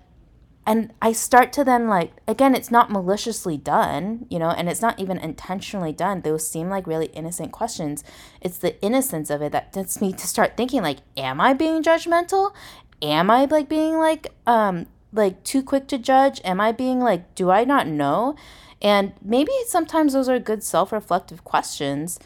and 0.66 0.94
I 1.02 1.12
start 1.12 1.52
to 1.52 1.62
then 1.62 1.86
like 1.86 2.12
again, 2.26 2.54
it's 2.54 2.70
not 2.70 2.90
maliciously 2.90 3.58
done, 3.58 4.24
you 4.30 4.38
know, 4.38 4.48
and 4.48 4.66
it's 4.66 4.80
not 4.80 4.98
even 4.98 5.18
intentionally 5.18 5.92
done. 5.92 6.22
Those 6.22 6.48
seem 6.48 6.70
like 6.70 6.86
really 6.86 7.08
innocent 7.08 7.52
questions. 7.52 8.02
It's 8.40 8.56
the 8.56 8.80
innocence 8.80 9.28
of 9.28 9.42
it 9.42 9.52
that 9.52 9.74
gets 9.74 10.00
me 10.00 10.14
to 10.14 10.26
start 10.26 10.56
thinking 10.56 10.80
like, 10.80 11.00
am 11.14 11.38
I 11.38 11.52
being 11.52 11.82
judgmental? 11.82 12.54
Am 13.02 13.30
I 13.30 13.44
like 13.44 13.68
being 13.68 13.98
like 13.98 14.28
um 14.46 14.86
like 15.12 15.44
too 15.44 15.62
quick 15.62 15.86
to 15.88 15.98
judge? 15.98 16.40
Am 16.44 16.62
I 16.62 16.72
being 16.72 16.98
like, 16.98 17.34
do 17.34 17.50
I 17.50 17.64
not 17.64 17.86
know? 17.86 18.36
And 18.80 19.12
maybe 19.22 19.52
sometimes 19.66 20.14
those 20.14 20.30
are 20.30 20.38
good 20.38 20.64
self-reflective 20.64 21.44
questions 21.44 22.18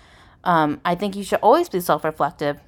um, 0.45 0.81
I 0.85 0.95
think 0.95 1.17
you 1.17 1.23
should 1.23 1.41
always 1.41 1.69
be 1.69 1.81
self 1.81 2.05
reflective. 2.05 2.61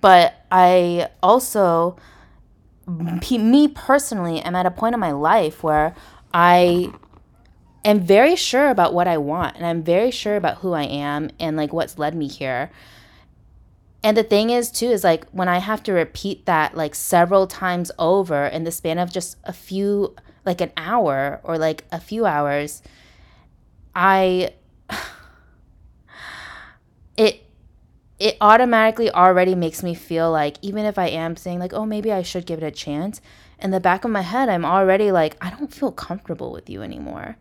But 0.00 0.34
I 0.50 1.08
also, 1.22 1.96
me 2.86 3.68
personally, 3.68 4.40
am 4.40 4.54
at 4.54 4.66
a 4.66 4.70
point 4.70 4.94
in 4.94 5.00
my 5.00 5.12
life 5.12 5.62
where 5.62 5.94
I 6.32 6.92
am 7.84 8.00
very 8.00 8.36
sure 8.36 8.68
about 8.68 8.92
what 8.92 9.08
I 9.08 9.16
want 9.18 9.56
and 9.56 9.64
I'm 9.64 9.82
very 9.82 10.10
sure 10.10 10.36
about 10.36 10.58
who 10.58 10.72
I 10.72 10.82
am 10.82 11.30
and 11.40 11.56
like 11.56 11.72
what's 11.72 11.98
led 11.98 12.14
me 12.14 12.28
here. 12.28 12.70
And 14.02 14.16
the 14.16 14.22
thing 14.22 14.50
is, 14.50 14.70
too, 14.70 14.86
is 14.86 15.02
like 15.02 15.26
when 15.30 15.48
I 15.48 15.58
have 15.58 15.82
to 15.84 15.92
repeat 15.92 16.46
that 16.46 16.76
like 16.76 16.94
several 16.94 17.46
times 17.46 17.90
over 17.98 18.46
in 18.46 18.64
the 18.64 18.70
span 18.70 18.98
of 18.98 19.12
just 19.12 19.36
a 19.44 19.52
few, 19.52 20.14
like 20.44 20.60
an 20.60 20.70
hour 20.76 21.40
or 21.42 21.58
like 21.58 21.84
a 21.90 21.98
few 21.98 22.24
hours, 22.24 22.82
I 23.94 24.50
it 27.18 27.44
it 28.18 28.36
automatically 28.40 29.10
already 29.10 29.54
makes 29.54 29.82
me 29.82 29.94
feel 29.94 30.30
like 30.32 30.56
even 30.62 30.84
if 30.84 30.98
I 30.98 31.08
am 31.08 31.36
saying 31.36 31.60
like, 31.60 31.72
oh, 31.72 31.86
maybe 31.86 32.12
I 32.12 32.22
should 32.22 32.46
give 32.46 32.62
it 32.62 32.66
a 32.66 32.70
chance, 32.70 33.20
in 33.60 33.70
the 33.70 33.80
back 33.80 34.04
of 34.04 34.10
my 34.10 34.22
head, 34.22 34.48
I'm 34.48 34.64
already 34.64 35.12
like, 35.12 35.36
I 35.40 35.50
don't 35.50 35.72
feel 35.72 35.92
comfortable 35.92 36.52
with 36.52 36.68
you 36.68 36.82
anymore. 36.82 37.36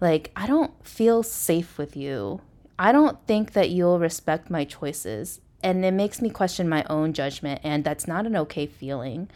Like, 0.00 0.30
I 0.34 0.46
don't 0.46 0.72
feel 0.86 1.22
safe 1.22 1.78
with 1.78 1.96
you. 1.96 2.40
I 2.78 2.92
don't 2.92 3.18
think 3.26 3.52
that 3.52 3.70
you'll 3.70 3.98
respect 3.98 4.50
my 4.50 4.64
choices. 4.64 5.40
And 5.62 5.84
it 5.84 5.92
makes 5.92 6.20
me 6.20 6.30
question 6.30 6.68
my 6.68 6.84
own 6.90 7.12
judgment. 7.12 7.60
And 7.62 7.84
that's 7.84 8.08
not 8.08 8.26
an 8.26 8.36
okay 8.36 8.66
feeling. 8.66 9.30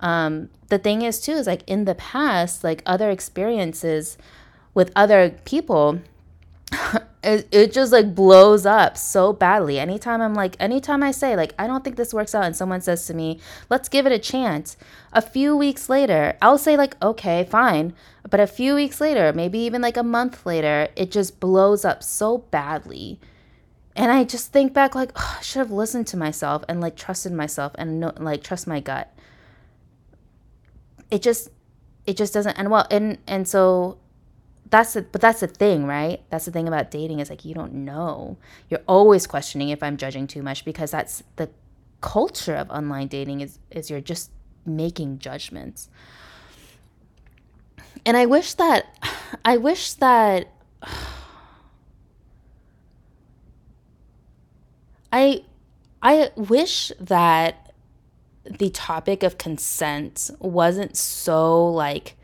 Um, 0.00 0.50
the 0.68 0.78
thing 0.78 1.02
is, 1.02 1.20
too, 1.20 1.32
is 1.32 1.46
like 1.46 1.62
in 1.66 1.86
the 1.86 1.94
past, 1.94 2.62
like 2.62 2.82
other 2.84 3.10
experiences 3.10 4.18
with 4.74 4.92
other 4.94 5.30
people, 5.44 6.00
it, 7.24 7.48
it 7.50 7.72
just 7.72 7.92
like 7.92 8.14
blows 8.14 8.66
up 8.66 8.96
so 8.96 9.32
badly. 9.32 9.78
Anytime 9.78 10.20
i'm 10.20 10.34
like 10.34 10.56
anytime 10.60 11.02
i 11.02 11.10
say 11.10 11.36
like 11.36 11.54
i 11.58 11.66
don't 11.66 11.84
think 11.84 11.96
this 11.96 12.14
works 12.14 12.34
out 12.34 12.44
and 12.44 12.56
someone 12.56 12.80
says 12.80 13.06
to 13.06 13.14
me 13.14 13.40
let's 13.70 13.88
give 13.88 14.06
it 14.06 14.12
a 14.12 14.18
chance 14.18 14.76
a 15.12 15.22
few 15.22 15.56
weeks 15.56 15.88
later 15.88 16.36
i'll 16.42 16.58
say 16.58 16.76
like 16.76 16.96
okay 17.02 17.44
fine 17.44 17.94
but 18.28 18.40
a 18.40 18.46
few 18.46 18.74
weeks 18.74 19.00
later 19.00 19.32
maybe 19.32 19.58
even 19.58 19.82
like 19.82 19.96
a 19.96 20.02
month 20.02 20.44
later 20.46 20.88
it 20.96 21.10
just 21.10 21.40
blows 21.40 21.84
up 21.84 22.02
so 22.02 22.38
badly. 22.38 23.20
And 23.96 24.10
i 24.10 24.24
just 24.24 24.52
think 24.52 24.72
back 24.72 24.94
like 24.94 25.12
oh, 25.14 25.36
i 25.38 25.42
should 25.42 25.60
have 25.60 25.70
listened 25.70 26.06
to 26.08 26.16
myself 26.16 26.64
and 26.68 26.80
like 26.80 26.96
trusted 26.96 27.32
myself 27.32 27.72
and 27.76 28.00
no, 28.00 28.12
like 28.18 28.42
trust 28.42 28.66
my 28.66 28.80
gut. 28.80 29.12
It 31.10 31.22
just 31.22 31.50
it 32.06 32.16
just 32.16 32.34
doesn't 32.34 32.58
end 32.58 32.70
well 32.70 32.86
and 32.90 33.18
and 33.26 33.46
so 33.46 33.98
that's 34.70 34.94
the, 34.94 35.02
but 35.02 35.20
that's 35.20 35.40
the 35.40 35.46
thing, 35.46 35.86
right? 35.86 36.22
That's 36.30 36.46
the 36.46 36.50
thing 36.50 36.66
about 36.66 36.90
dating 36.90 37.20
is 37.20 37.30
like 37.30 37.44
you 37.44 37.54
don't 37.54 37.72
know. 37.72 38.36
You're 38.70 38.82
always 38.86 39.26
questioning 39.26 39.68
if 39.68 39.82
I'm 39.82 39.96
judging 39.96 40.26
too 40.26 40.42
much 40.42 40.64
because 40.64 40.90
that's 40.90 41.22
the 41.36 41.50
culture 42.00 42.54
of 42.54 42.70
online 42.70 43.08
dating 43.08 43.40
is 43.40 43.58
is 43.70 43.90
you're 43.90 44.00
just 44.00 44.30
making 44.66 45.18
judgments. 45.18 45.88
And 48.06 48.16
I 48.16 48.26
wish 48.26 48.54
that 48.54 48.86
I 49.44 49.56
wish 49.56 49.92
that 49.94 50.48
I 55.12 55.44
I 56.02 56.30
wish 56.36 56.92
that 57.00 57.72
the 58.44 58.70
topic 58.70 59.22
of 59.22 59.38
consent 59.38 60.30
wasn't 60.38 60.96
so 60.96 61.66
like 61.70 62.16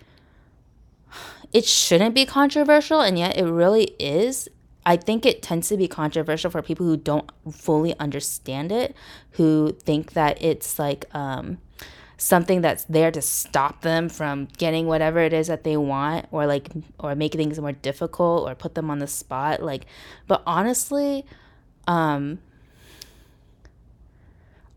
it 1.52 1.64
shouldn't 1.64 2.14
be 2.14 2.24
controversial, 2.24 3.00
and 3.00 3.18
yet 3.18 3.36
it 3.36 3.44
really 3.44 3.94
is. 3.98 4.48
I 4.86 4.96
think 4.96 5.26
it 5.26 5.42
tends 5.42 5.68
to 5.68 5.76
be 5.76 5.88
controversial 5.88 6.50
for 6.50 6.62
people 6.62 6.86
who 6.86 6.96
don't 6.96 7.30
fully 7.52 7.98
understand 7.98 8.72
it, 8.72 8.94
who 9.32 9.76
think 9.82 10.12
that 10.12 10.42
it's 10.42 10.78
like 10.78 11.04
um, 11.14 11.58
something 12.16 12.60
that's 12.60 12.84
there 12.84 13.10
to 13.10 13.20
stop 13.20 13.82
them 13.82 14.08
from 14.08 14.48
getting 14.58 14.86
whatever 14.86 15.18
it 15.20 15.32
is 15.32 15.48
that 15.48 15.64
they 15.64 15.76
want, 15.76 16.26
or 16.30 16.46
like, 16.46 16.70
or 16.98 17.14
make 17.14 17.34
things 17.34 17.60
more 17.60 17.72
difficult, 17.72 18.48
or 18.48 18.54
put 18.54 18.74
them 18.74 18.90
on 18.90 19.00
the 19.00 19.06
spot. 19.06 19.62
Like, 19.62 19.86
but 20.26 20.42
honestly, 20.46 21.26
um, 21.86 22.38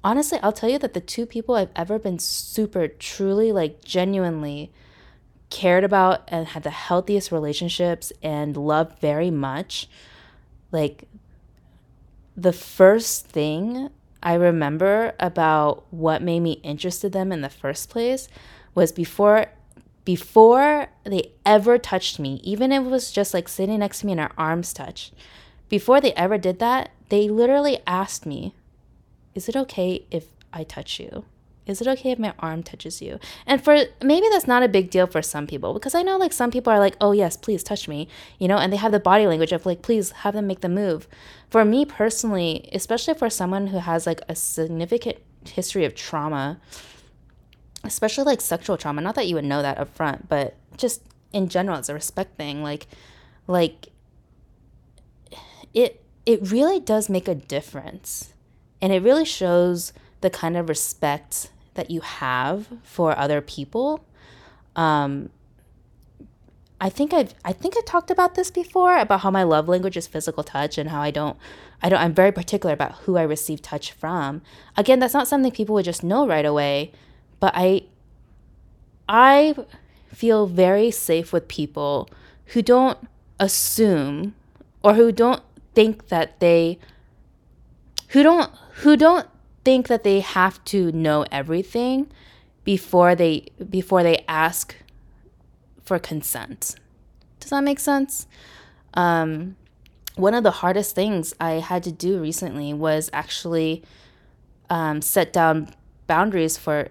honestly, 0.04 0.40
I'll 0.42 0.52
tell 0.52 0.70
you 0.70 0.80
that 0.80 0.94
the 0.94 1.02
two 1.02 1.26
people 1.26 1.56
I've 1.56 1.72
ever 1.76 1.98
been 1.98 2.20
super, 2.20 2.88
truly, 2.88 3.52
like, 3.52 3.84
genuinely 3.84 4.72
cared 5.54 5.84
about 5.84 6.24
and 6.28 6.48
had 6.48 6.64
the 6.64 6.72
healthiest 6.72 7.32
relationships 7.32 8.12
and 8.24 8.58
loved 8.58 9.00
very 9.00 9.30
much, 9.30 9.88
like 10.72 11.08
the 12.36 12.52
first 12.52 13.28
thing 13.28 13.90
I 14.24 14.34
remember 14.34 15.14
about 15.20 15.86
what 15.92 16.24
made 16.24 16.40
me 16.40 16.54
interested 16.64 17.12
them 17.12 17.32
in 17.32 17.42
the 17.42 17.50
first 17.50 17.90
place 17.90 18.28
was 18.74 18.92
before 18.92 19.46
before 20.06 20.88
they 21.06 21.32
ever 21.46 21.78
touched 21.78 22.20
me, 22.20 22.42
even 22.44 22.74
if 22.74 22.84
it 22.84 22.90
was 22.90 23.12
just 23.12 23.34
like 23.34 23.48
sitting 23.48 23.80
next 23.80 24.00
to 24.00 24.08
me 24.08 24.12
and 24.14 24.22
our 24.22 24.34
arms 24.38 24.74
touched. 24.74 25.14
Before 25.70 26.02
they 26.02 26.14
ever 26.14 26.38
did 26.38 26.60
that, 26.60 26.90
they 27.10 27.30
literally 27.30 27.80
asked 27.86 28.26
me, 28.26 28.54
"Is 29.36 29.48
it 29.48 29.56
okay 29.56 30.06
if 30.10 30.26
I 30.52 30.64
touch 30.64 31.00
you?" 31.00 31.26
Is 31.66 31.80
it 31.80 31.88
okay 31.88 32.12
if 32.12 32.20
my 32.20 32.34
arm 32.40 32.62
touches 32.62 33.02
you? 33.02 33.20
And 33.46 33.64
for 33.64 33.78
maybe 34.02 34.28
that's 34.30 34.48
not 34.48 34.64
a 34.64 34.68
big 34.68 34.90
deal 34.90 35.08
for 35.08 35.22
some 35.22 35.48
people 35.48 35.74
because 35.74 35.96
I 35.96 36.02
know 36.02 36.18
like 36.18 36.34
some 36.34 36.52
people 36.52 36.74
are 36.74 36.80
like, 36.80 36.96
oh, 37.00 37.14
yes, 37.14 37.38
please 37.38 37.64
touch 37.64 37.88
me, 37.88 38.08
you 38.38 38.48
know, 38.48 38.58
and 38.58 38.72
they 38.72 38.78
have 38.78 38.92
the 38.92 39.00
body 39.00 39.28
language 39.28 39.52
of 39.52 39.66
like, 39.66 39.82
please 39.82 40.12
have 40.12 40.34
them 40.34 40.48
make 40.48 40.62
the 40.62 40.70
move. 40.70 41.08
For 41.50 41.64
me 41.64 41.86
personally, 41.86 42.70
especially 42.74 43.14
for 43.14 43.30
someone 43.30 43.68
who 43.68 43.78
has 43.78 44.06
like 44.06 44.22
a 44.28 44.36
significant 44.36 45.18
history 45.46 45.86
of 45.86 45.96
trauma, 45.96 46.60
especially 47.84 48.26
like 48.26 48.42
sexual 48.42 48.78
trauma, 48.78 49.02
not 49.02 49.16
that 49.16 49.28
you 49.28 49.36
would 49.36 49.46
know 49.46 49.62
that 49.62 49.78
up 49.78 49.96
front, 49.96 50.28
but 50.28 50.56
just 50.78 51.02
in 51.32 51.48
general, 51.48 51.78
it's 51.78 51.90
a 51.90 51.94
respect 51.94 52.38
thing. 52.38 52.62
Like, 52.62 52.88
like, 53.48 53.88
it 55.74 56.04
it 56.26 56.52
really 56.52 56.80
does 56.80 57.10
make 57.10 57.28
a 57.28 57.36
difference 57.36 58.34
and 58.82 58.94
it 58.94 59.02
really 59.02 59.26
shows 59.26 59.92
the 60.24 60.32
kind 60.32 60.58
of 60.58 60.70
respect 60.70 61.52
that 61.76 61.92
you 61.92 62.02
have 62.02 62.68
for 62.82 63.16
other 63.18 63.42
people. 63.42 64.04
Um, 64.76 65.30
I 66.82 66.90
think 66.90 67.14
I've 67.14 67.36
I 67.46 67.54
think 67.54 67.76
I 67.78 67.82
talked 67.86 68.10
about 68.10 68.36
this 68.36 68.50
before 68.50 68.98
about 68.98 69.22
how 69.22 69.32
my 69.32 69.44
love 69.44 69.68
language 69.70 69.96
is 69.96 70.08
physical 70.08 70.44
touch 70.44 70.78
and 70.78 70.90
how 70.90 71.02
I 71.02 71.12
don't 71.12 71.38
I 71.82 71.90
don't 71.90 72.00
I'm 72.00 72.14
very 72.14 72.32
particular 72.32 72.74
about 72.74 72.94
who 73.04 73.16
I 73.18 73.22
receive 73.22 73.62
touch 73.62 73.92
from. 73.92 74.42
Again, 74.76 75.00
that's 75.00 75.14
not 75.14 75.28
something 75.28 75.52
people 75.52 75.76
would 75.76 75.86
just 75.86 76.04
know 76.04 76.28
right 76.28 76.46
away, 76.46 76.92
but 77.40 77.54
I 77.56 77.84
I 79.08 79.56
feel 80.08 80.48
very 80.48 80.90
safe 80.92 81.32
with 81.32 81.48
people 81.48 82.10
who 82.48 82.62
don't 82.62 82.98
assume 83.40 84.36
or 84.84 84.94
who 84.94 85.12
don't 85.12 85.42
think 85.74 86.08
that 86.08 86.40
they 86.40 86.80
who 88.10 88.24
don't 88.24 88.52
who 88.84 88.96
don't 88.98 89.28
think 89.64 89.88
that 89.88 90.04
they 90.04 90.20
have 90.20 90.64
to 90.66 90.92
know 90.92 91.26
everything 91.32 92.12
before 92.64 93.16
they 93.16 93.48
before 93.70 94.04
they 94.04 94.24
ask 94.28 94.76
for 95.84 96.00
consent. 96.00 96.76
Does 97.40 97.50
that 97.50 97.64
make 97.64 97.80
sense? 97.80 98.28
Um, 98.94 99.56
one 100.16 100.34
of 100.34 100.44
the 100.44 100.52
hardest 100.52 100.96
things 100.96 101.34
I 101.40 101.54
had 101.54 101.84
to 101.84 101.92
do 101.92 102.22
recently 102.22 102.74
was 102.74 103.10
actually 103.12 103.84
um, 104.70 105.02
set 105.02 105.34
down 105.34 105.74
boundaries 106.08 106.58
for 106.58 106.90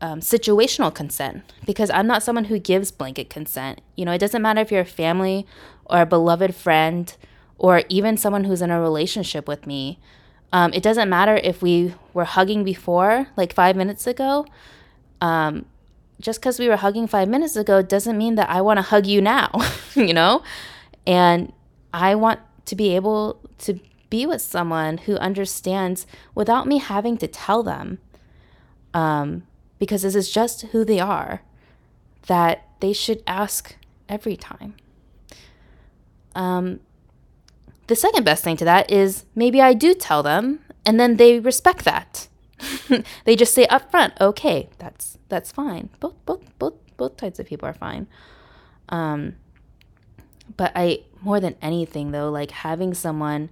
um, 0.00 0.20
situational 0.20 0.92
consent 0.92 1.52
because 1.64 1.88
I'm 1.90 2.06
not 2.06 2.22
someone 2.22 2.44
who 2.46 2.58
gives 2.58 2.90
blanket 2.90 3.30
consent. 3.30 3.80
You 3.96 4.04
know, 4.04 4.12
it 4.12 4.18
doesn't 4.18 4.42
matter 4.42 4.60
if 4.60 4.70
you're 4.70 4.82
a 4.82 4.86
family 4.86 5.46
or 5.86 6.02
a 6.02 6.06
beloved 6.06 6.54
friend 6.54 7.14
or 7.56 7.82
even 7.88 8.16
someone 8.16 8.44
who's 8.44 8.60
in 8.60 8.70
a 8.70 8.80
relationship 8.80 9.48
with 9.48 9.66
me. 9.66 9.98
Um, 10.52 10.72
it 10.72 10.82
doesn't 10.82 11.08
matter 11.08 11.36
if 11.36 11.62
we 11.62 11.94
were 12.12 12.24
hugging 12.24 12.64
before, 12.64 13.28
like 13.36 13.52
five 13.52 13.76
minutes 13.76 14.06
ago. 14.06 14.46
Um, 15.20 15.66
just 16.20 16.40
because 16.40 16.58
we 16.58 16.68
were 16.68 16.76
hugging 16.76 17.06
five 17.06 17.28
minutes 17.28 17.56
ago 17.56 17.82
doesn't 17.82 18.16
mean 18.16 18.36
that 18.36 18.48
I 18.48 18.60
want 18.60 18.78
to 18.78 18.82
hug 18.82 19.06
you 19.06 19.20
now, 19.20 19.50
you 19.94 20.14
know? 20.14 20.42
And 21.06 21.52
I 21.92 22.14
want 22.14 22.40
to 22.66 22.76
be 22.76 22.94
able 22.94 23.40
to 23.58 23.80
be 24.10 24.26
with 24.26 24.40
someone 24.40 24.98
who 24.98 25.16
understands 25.16 26.06
without 26.34 26.66
me 26.66 26.78
having 26.78 27.16
to 27.18 27.26
tell 27.26 27.62
them. 27.62 27.98
Um, 28.92 29.42
because 29.78 30.02
this 30.02 30.14
is 30.14 30.30
just 30.30 30.62
who 30.62 30.84
they 30.84 31.00
are, 31.00 31.42
that 32.28 32.68
they 32.80 32.92
should 32.92 33.22
ask 33.26 33.76
every 34.08 34.36
time. 34.36 34.74
Um, 36.34 36.80
the 37.86 37.96
second 37.96 38.24
best 38.24 38.44
thing 38.44 38.56
to 38.58 38.64
that 38.64 38.90
is 38.90 39.24
maybe 39.34 39.60
I 39.60 39.74
do 39.74 39.94
tell 39.94 40.22
them 40.22 40.60
and 40.86 40.98
then 40.98 41.16
they 41.16 41.40
respect 41.40 41.84
that. 41.84 42.28
they 43.24 43.36
just 43.36 43.54
say 43.54 43.66
up 43.66 43.90
front, 43.90 44.14
okay, 44.20 44.68
that's 44.78 45.18
that's 45.28 45.52
fine. 45.52 45.90
Both 46.00 46.14
both 46.24 46.42
both 46.58 46.74
both 46.96 47.16
types 47.16 47.38
of 47.38 47.46
people 47.46 47.68
are 47.68 47.74
fine. 47.74 48.06
Um, 48.88 49.36
but 50.56 50.72
I 50.74 51.00
more 51.20 51.40
than 51.40 51.56
anything 51.60 52.12
though, 52.12 52.30
like 52.30 52.50
having 52.50 52.94
someone 52.94 53.50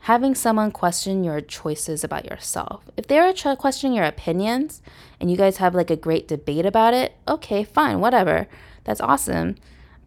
having 0.00 0.34
someone 0.34 0.70
question 0.70 1.24
your 1.24 1.40
choices 1.40 2.04
about 2.04 2.24
yourself. 2.26 2.84
If 2.96 3.08
they're 3.08 3.32
ch- 3.32 3.58
questioning 3.58 3.96
your 3.96 4.04
opinions 4.04 4.80
and 5.20 5.30
you 5.30 5.36
guys 5.36 5.56
have 5.56 5.74
like 5.74 5.90
a 5.90 5.96
great 5.96 6.28
debate 6.28 6.64
about 6.64 6.94
it, 6.94 7.16
okay, 7.26 7.64
fine, 7.64 8.00
whatever. 8.00 8.46
That's 8.84 9.00
awesome. 9.00 9.56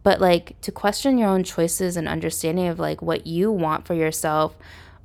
But 0.02 0.20
like 0.20 0.60
to 0.62 0.72
question 0.72 1.18
your 1.18 1.28
own 1.28 1.44
choices 1.44 1.96
and 1.96 2.08
understanding 2.08 2.68
of 2.68 2.78
like 2.78 3.02
what 3.02 3.26
you 3.26 3.52
want 3.52 3.86
for 3.86 3.94
yourself, 3.94 4.56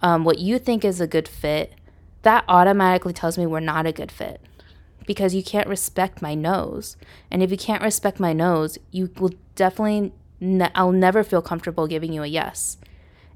um, 0.02 0.24
what 0.24 0.40
you 0.40 0.60
think 0.60 0.86
is 0.86 1.02
a 1.02 1.08
good 1.08 1.28
fit, 1.28 1.74
that 2.22 2.46
automatically 2.48 3.14
tells 3.14 3.38
me 3.38 3.46
we're 3.46 3.60
not 3.60 3.86
a 3.86 3.92
good 3.92 4.12
fit 4.12 4.42
because 5.06 5.36
you 5.36 5.44
can't 5.44 5.68
respect 5.68 6.22
my 6.22 6.34
nose. 6.34 6.98
And 7.30 7.44
if 7.44 7.52
you 7.52 7.58
can't 7.58 7.84
respect 7.84 8.20
my 8.20 8.34
nose, 8.34 8.78
you 8.92 9.12
will 9.18 9.34
definitely, 9.56 10.14
ne- 10.40 10.72
I'll 10.74 10.92
never 10.92 11.24
feel 11.24 11.42
comfortable 11.42 11.88
giving 11.88 12.14
you 12.14 12.24
a 12.24 12.28
yes. 12.28 12.78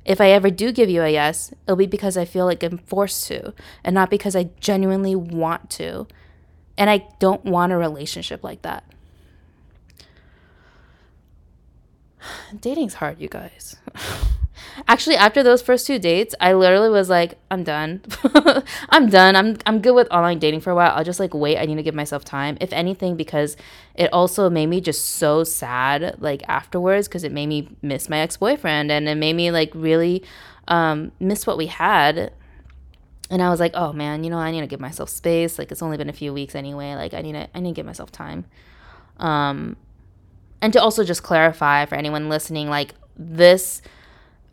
If 0.05 0.19
I 0.19 0.31
ever 0.31 0.49
do 0.49 0.71
give 0.71 0.89
you 0.89 1.03
a 1.03 1.09
yes, 1.09 1.53
it'll 1.65 1.75
be 1.75 1.85
because 1.85 2.17
I 2.17 2.25
feel 2.25 2.45
like 2.45 2.63
I'm 2.63 2.77
forced 2.79 3.27
to 3.27 3.53
and 3.83 3.93
not 3.93 4.09
because 4.09 4.35
I 4.35 4.49
genuinely 4.59 5.15
want 5.15 5.69
to. 5.71 6.07
And 6.77 6.89
I 6.89 7.07
don't 7.19 7.43
want 7.43 7.73
a 7.73 7.77
relationship 7.77 8.43
like 8.43 8.61
that. 8.63 8.83
Dating's 12.59 12.95
hard, 12.95 13.19
you 13.19 13.27
guys. 13.27 13.77
Actually, 14.87 15.15
after 15.15 15.43
those 15.43 15.61
first 15.61 15.87
two 15.87 15.99
dates, 15.99 16.35
I 16.39 16.53
literally 16.53 16.89
was 16.89 17.09
like, 17.09 17.37
I'm 17.49 17.63
done. 17.63 18.01
I'm 18.89 19.09
done. 19.09 19.35
I'm 19.35 19.57
I'm 19.65 19.81
good 19.81 19.93
with 19.93 20.07
online 20.11 20.39
dating 20.39 20.61
for 20.61 20.71
a 20.71 20.75
while. 20.75 20.93
I'll 20.95 21.03
just 21.03 21.19
like 21.19 21.33
wait. 21.33 21.57
I 21.57 21.65
need 21.65 21.75
to 21.75 21.83
give 21.83 21.95
myself 21.95 22.25
time. 22.25 22.57
If 22.61 22.73
anything, 22.73 23.15
because 23.15 23.57
it 23.95 24.11
also 24.13 24.49
made 24.49 24.67
me 24.67 24.81
just 24.81 25.05
so 25.05 25.43
sad 25.43 26.15
like 26.19 26.43
afterwards 26.47 27.07
because 27.07 27.23
it 27.23 27.31
made 27.31 27.47
me 27.47 27.69
miss 27.81 28.09
my 28.09 28.19
ex-boyfriend 28.19 28.91
and 28.91 29.07
it 29.07 29.15
made 29.15 29.33
me 29.33 29.51
like 29.51 29.71
really 29.73 30.23
um, 30.67 31.11
miss 31.19 31.45
what 31.47 31.57
we 31.57 31.67
had. 31.67 32.33
And 33.31 33.43
I 33.43 33.49
was 33.49 33.59
like, 33.59 33.71
oh 33.75 33.93
man, 33.93 34.23
you 34.23 34.29
know, 34.29 34.37
I 34.39 34.51
need 34.51 34.61
to 34.61 34.67
give 34.67 34.79
myself 34.79 35.09
space. 35.09 35.59
Like 35.59 35.71
it's 35.71 35.81
only 35.81 35.97
been 35.97 36.09
a 36.09 36.13
few 36.13 36.33
weeks 36.33 36.55
anyway. 36.55 36.95
Like 36.95 37.13
I 37.13 37.21
need 37.21 37.33
to 37.33 37.47
I 37.53 37.59
need 37.59 37.71
to 37.71 37.75
give 37.75 37.85
myself 37.85 38.11
time. 38.11 38.45
Um 39.17 39.75
and 40.61 40.73
to 40.73 40.81
also 40.81 41.03
just 41.03 41.23
clarify 41.23 41.85
for 41.85 41.95
anyone 41.95 42.29
listening, 42.29 42.69
like 42.69 42.95
this 43.17 43.81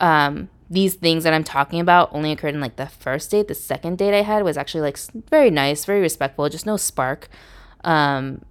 um, 0.00 0.48
these 0.68 0.94
things 0.94 1.24
that 1.24 1.32
I'm 1.32 1.44
talking 1.44 1.80
about 1.80 2.12
only 2.12 2.32
occurred 2.32 2.54
in 2.54 2.60
like 2.60 2.76
the 2.76 2.86
first 2.86 3.30
date. 3.30 3.48
The 3.48 3.54
second 3.54 3.98
date 3.98 4.16
I 4.16 4.22
had 4.22 4.42
was 4.42 4.56
actually 4.56 4.82
like 4.82 4.98
very 5.30 5.50
nice, 5.50 5.84
very 5.84 6.00
respectful, 6.00 6.48
just 6.48 6.66
no 6.66 6.76
spark. 6.76 7.28
Um, 7.84 8.44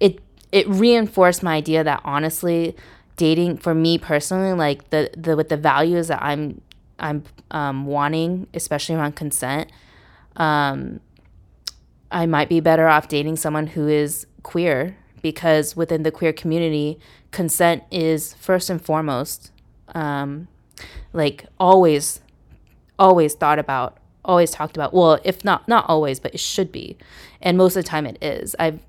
it 0.00 0.20
it 0.50 0.66
reinforced 0.68 1.42
my 1.42 1.54
idea 1.56 1.84
that 1.84 2.00
honestly, 2.04 2.74
dating 3.16 3.58
for 3.58 3.74
me 3.74 3.98
personally, 3.98 4.52
like 4.54 4.90
the 4.90 5.10
the 5.16 5.36
with 5.36 5.48
the 5.48 5.56
values 5.56 6.08
that 6.08 6.22
I'm 6.22 6.60
I'm 6.98 7.24
um, 7.50 7.86
wanting, 7.86 8.46
especially 8.54 8.94
around 8.94 9.16
consent, 9.16 9.70
um, 10.36 11.00
I 12.10 12.26
might 12.26 12.48
be 12.48 12.60
better 12.60 12.88
off 12.88 13.08
dating 13.08 13.36
someone 13.36 13.66
who 13.66 13.88
is 13.88 14.26
queer 14.42 14.96
because 15.22 15.74
within 15.76 16.02
the 16.02 16.10
queer 16.10 16.32
community, 16.32 16.98
consent 17.30 17.84
is 17.90 18.34
first 18.34 18.68
and 18.68 18.82
foremost. 18.82 19.50
Um, 19.94 20.48
like 21.12 21.46
always 21.58 22.20
always 22.98 23.34
thought 23.34 23.58
about 23.58 23.98
always 24.24 24.50
talked 24.50 24.76
about. 24.76 24.94
Well 24.94 25.18
if 25.24 25.44
not 25.44 25.66
not 25.68 25.84
always 25.88 26.20
but 26.20 26.34
it 26.34 26.40
should 26.40 26.70
be. 26.72 26.96
And 27.40 27.56
most 27.58 27.76
of 27.76 27.84
the 27.84 27.88
time 27.88 28.06
it 28.06 28.18
is. 28.22 28.54
I've 28.58 28.80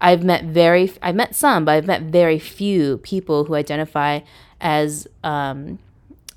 i've 0.00 0.22
met 0.22 0.44
very 0.44 0.92
i've 1.02 1.16
met 1.16 1.34
some 1.34 1.64
but 1.64 1.72
i've 1.72 1.86
met 1.86 2.02
very 2.02 2.38
few 2.38 2.98
people 2.98 3.44
who 3.44 3.56
identify 3.56 4.20
as 4.60 5.08
um 5.24 5.76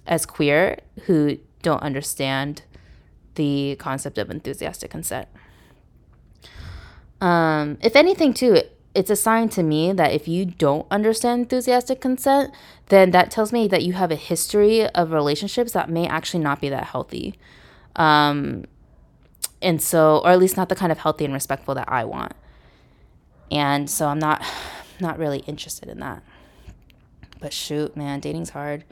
as 0.07 0.25
queer 0.25 0.79
who 1.03 1.37
don't 1.61 1.81
understand 1.83 2.63
the 3.35 3.75
concept 3.79 4.17
of 4.17 4.29
enthusiastic 4.29 4.91
consent. 4.91 5.27
Um 7.21 7.77
if 7.81 7.95
anything 7.95 8.33
too 8.33 8.61
it's 8.93 9.09
a 9.09 9.15
sign 9.15 9.49
to 9.49 9.63
me 9.63 9.93
that 9.93 10.11
if 10.11 10.27
you 10.27 10.45
don't 10.45 10.85
understand 10.91 11.41
enthusiastic 11.43 12.01
consent, 12.01 12.53
then 12.89 13.11
that 13.11 13.31
tells 13.31 13.53
me 13.53 13.67
that 13.69 13.83
you 13.83 13.93
have 13.93 14.11
a 14.11 14.15
history 14.15 14.85
of 14.87 15.11
relationships 15.11 15.71
that 15.71 15.89
may 15.89 16.07
actually 16.07 16.43
not 16.43 16.59
be 16.59 16.69
that 16.69 16.85
healthy. 16.85 17.35
Um, 17.95 18.65
and 19.61 19.81
so, 19.81 20.21
or 20.23 20.31
at 20.31 20.39
least 20.39 20.57
not 20.57 20.69
the 20.69 20.75
kind 20.75 20.91
of 20.91 20.97
healthy 20.99 21.23
and 21.23 21.33
respectful 21.33 21.75
that 21.75 21.89
I 21.89 22.03
want. 22.03 22.33
And 23.49 23.89
so 23.89 24.07
I'm 24.07 24.19
not, 24.19 24.43
not 24.99 25.17
really 25.17 25.39
interested 25.39 25.87
in 25.87 25.99
that. 25.99 26.21
But 27.39 27.53
shoot, 27.53 27.95
man, 27.95 28.19
dating's 28.19 28.49
hard. 28.49 28.83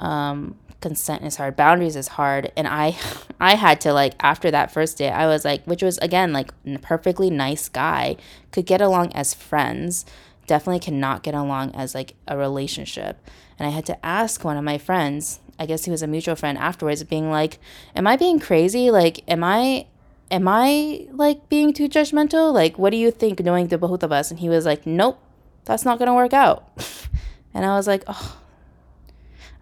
Um, 0.00 0.56
consent 0.80 1.24
is 1.24 1.36
hard 1.36 1.56
boundaries 1.56 1.96
is 1.96 2.08
hard 2.08 2.52
and 2.56 2.68
i 2.68 2.96
i 3.40 3.54
had 3.54 3.80
to 3.80 3.92
like 3.92 4.14
after 4.20 4.50
that 4.50 4.70
first 4.70 4.98
day 4.98 5.10
i 5.10 5.26
was 5.26 5.44
like 5.44 5.64
which 5.64 5.82
was 5.82 5.98
again 5.98 6.32
like 6.32 6.52
a 6.66 6.78
perfectly 6.78 7.30
nice 7.30 7.68
guy 7.68 8.16
could 8.52 8.66
get 8.66 8.80
along 8.80 9.12
as 9.14 9.32
friends 9.32 10.04
definitely 10.46 10.80
cannot 10.80 11.22
get 11.22 11.34
along 11.34 11.74
as 11.74 11.94
like 11.94 12.14
a 12.26 12.36
relationship. 12.36 13.18
And 13.58 13.66
i 13.66 13.70
had 13.70 13.86
to 13.86 14.06
ask 14.06 14.44
one 14.44 14.56
of 14.56 14.64
my 14.64 14.78
friends 14.78 15.40
i 15.58 15.66
guess 15.66 15.84
he 15.84 15.90
was 15.90 16.02
a 16.02 16.06
mutual 16.06 16.36
friend 16.36 16.58
afterwards 16.58 17.02
being 17.04 17.30
like 17.30 17.58
am 17.94 18.06
i 18.06 18.16
being 18.16 18.38
crazy? 18.38 18.90
Like 18.90 19.22
am 19.28 19.42
i 19.42 19.86
am 20.30 20.46
i 20.48 21.06
like 21.12 21.48
being 21.48 21.72
too 21.72 21.88
judgmental? 21.88 22.52
Like 22.52 22.78
what 22.78 22.90
do 22.90 22.96
you 22.96 23.10
think 23.10 23.40
knowing 23.40 23.68
the 23.68 23.78
both 23.78 24.02
of 24.02 24.12
us? 24.12 24.30
And 24.30 24.40
he 24.40 24.48
was 24.48 24.66
like 24.66 24.86
nope 24.86 25.18
that's 25.64 25.84
not 25.84 25.98
gonna 25.98 26.14
work 26.14 26.32
out. 26.32 26.68
And 27.54 27.64
i 27.64 27.74
was 27.74 27.86
like 27.86 28.04
oh 28.06 28.36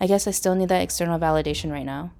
I 0.00 0.06
guess 0.06 0.26
I 0.26 0.30
still 0.32 0.54
need 0.54 0.68
that 0.68 0.82
external 0.82 1.18
validation 1.18 1.70
right 1.70 1.86
now. 1.86 2.12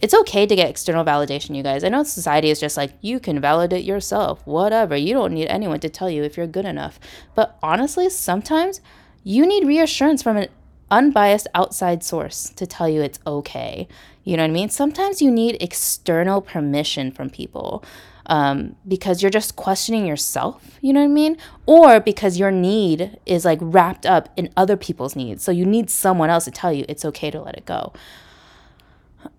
It's 0.00 0.14
okay 0.14 0.46
to 0.46 0.54
get 0.54 0.70
external 0.70 1.04
validation, 1.04 1.56
you 1.56 1.62
guys. 1.62 1.82
I 1.82 1.88
know 1.88 2.04
society 2.04 2.50
is 2.50 2.60
just 2.60 2.76
like, 2.76 2.92
you 3.00 3.18
can 3.18 3.40
validate 3.40 3.84
yourself, 3.84 4.46
whatever. 4.46 4.96
You 4.96 5.12
don't 5.12 5.34
need 5.34 5.48
anyone 5.48 5.80
to 5.80 5.88
tell 5.88 6.08
you 6.08 6.22
if 6.22 6.36
you're 6.36 6.46
good 6.46 6.66
enough. 6.66 7.00
But 7.34 7.58
honestly, 7.62 8.08
sometimes 8.08 8.80
you 9.24 9.44
need 9.44 9.66
reassurance 9.66 10.22
from 10.22 10.36
an 10.36 10.48
unbiased 10.90 11.48
outside 11.54 12.04
source 12.04 12.50
to 12.50 12.66
tell 12.66 12.88
you 12.88 13.02
it's 13.02 13.18
okay. 13.26 13.88
You 14.22 14.36
know 14.36 14.44
what 14.44 14.50
I 14.50 14.52
mean? 14.52 14.68
Sometimes 14.68 15.20
you 15.20 15.30
need 15.32 15.60
external 15.60 16.40
permission 16.40 17.10
from 17.10 17.28
people 17.28 17.82
um, 18.28 18.76
because 18.86 19.22
you're 19.22 19.30
just 19.30 19.56
questioning 19.56 20.06
yourself, 20.06 20.78
you 20.80 20.92
know 20.92 21.00
what 21.00 21.06
I 21.06 21.08
mean? 21.08 21.36
Or 21.66 21.98
because 22.00 22.38
your 22.38 22.50
need 22.50 23.18
is 23.24 23.44
like 23.44 23.58
wrapped 23.60 24.04
up 24.04 24.28
in 24.36 24.50
other 24.56 24.76
people's 24.76 25.16
needs. 25.16 25.42
So 25.42 25.50
you 25.50 25.64
need 25.64 25.90
someone 25.90 26.30
else 26.30 26.44
to 26.44 26.50
tell 26.50 26.72
you 26.72 26.84
it's 26.88 27.04
okay 27.06 27.30
to 27.30 27.40
let 27.40 27.56
it 27.56 27.64
go. 27.64 27.92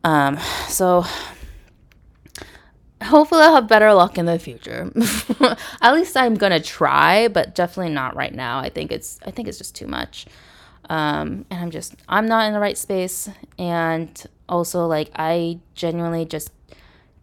Um, 0.04 0.38
so 0.68 1.06
hopefully 3.04 3.42
I'll 3.44 3.56
have 3.56 3.68
better 3.68 3.94
luck 3.94 4.18
in 4.18 4.26
the 4.26 4.40
future. 4.40 4.92
At 5.82 5.94
least 5.94 6.18
I'm 6.18 6.36
gonna 6.36 6.60
try, 6.60 7.28
but 7.28 7.56
definitely 7.56 7.94
not 7.94 8.16
right 8.16 8.34
now. 8.34 8.60
I 8.60 8.70
think 8.70 8.92
it's 8.92 9.20
I 9.26 9.32
think 9.32 9.48
it's 9.48 9.58
just 9.58 9.76
too 9.76 9.88
much. 9.88 10.26
Um, 10.90 11.46
and 11.52 11.62
I'm 11.62 11.72
just 11.72 11.96
I'm 12.08 12.26
not 12.28 12.48
in 12.48 12.54
the 12.54 12.60
right 12.60 12.78
space, 12.78 13.30
and 13.58 14.26
also 14.48 14.88
like 14.88 15.12
I 15.16 15.60
genuinely 15.76 16.26
just 16.26 16.52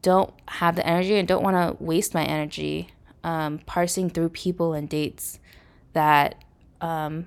don't 0.07 0.33
have 0.47 0.77
the 0.77 0.87
energy 0.87 1.17
and 1.17 1.27
don't 1.27 1.43
want 1.43 1.57
to 1.57 1.83
waste 1.83 2.15
my 2.15 2.25
energy 2.25 2.91
um, 3.25 3.59
parsing 3.67 4.09
through 4.09 4.29
people 4.29 4.73
and 4.73 4.89
dates 4.89 5.41
that 5.95 6.45
um, 6.81 7.27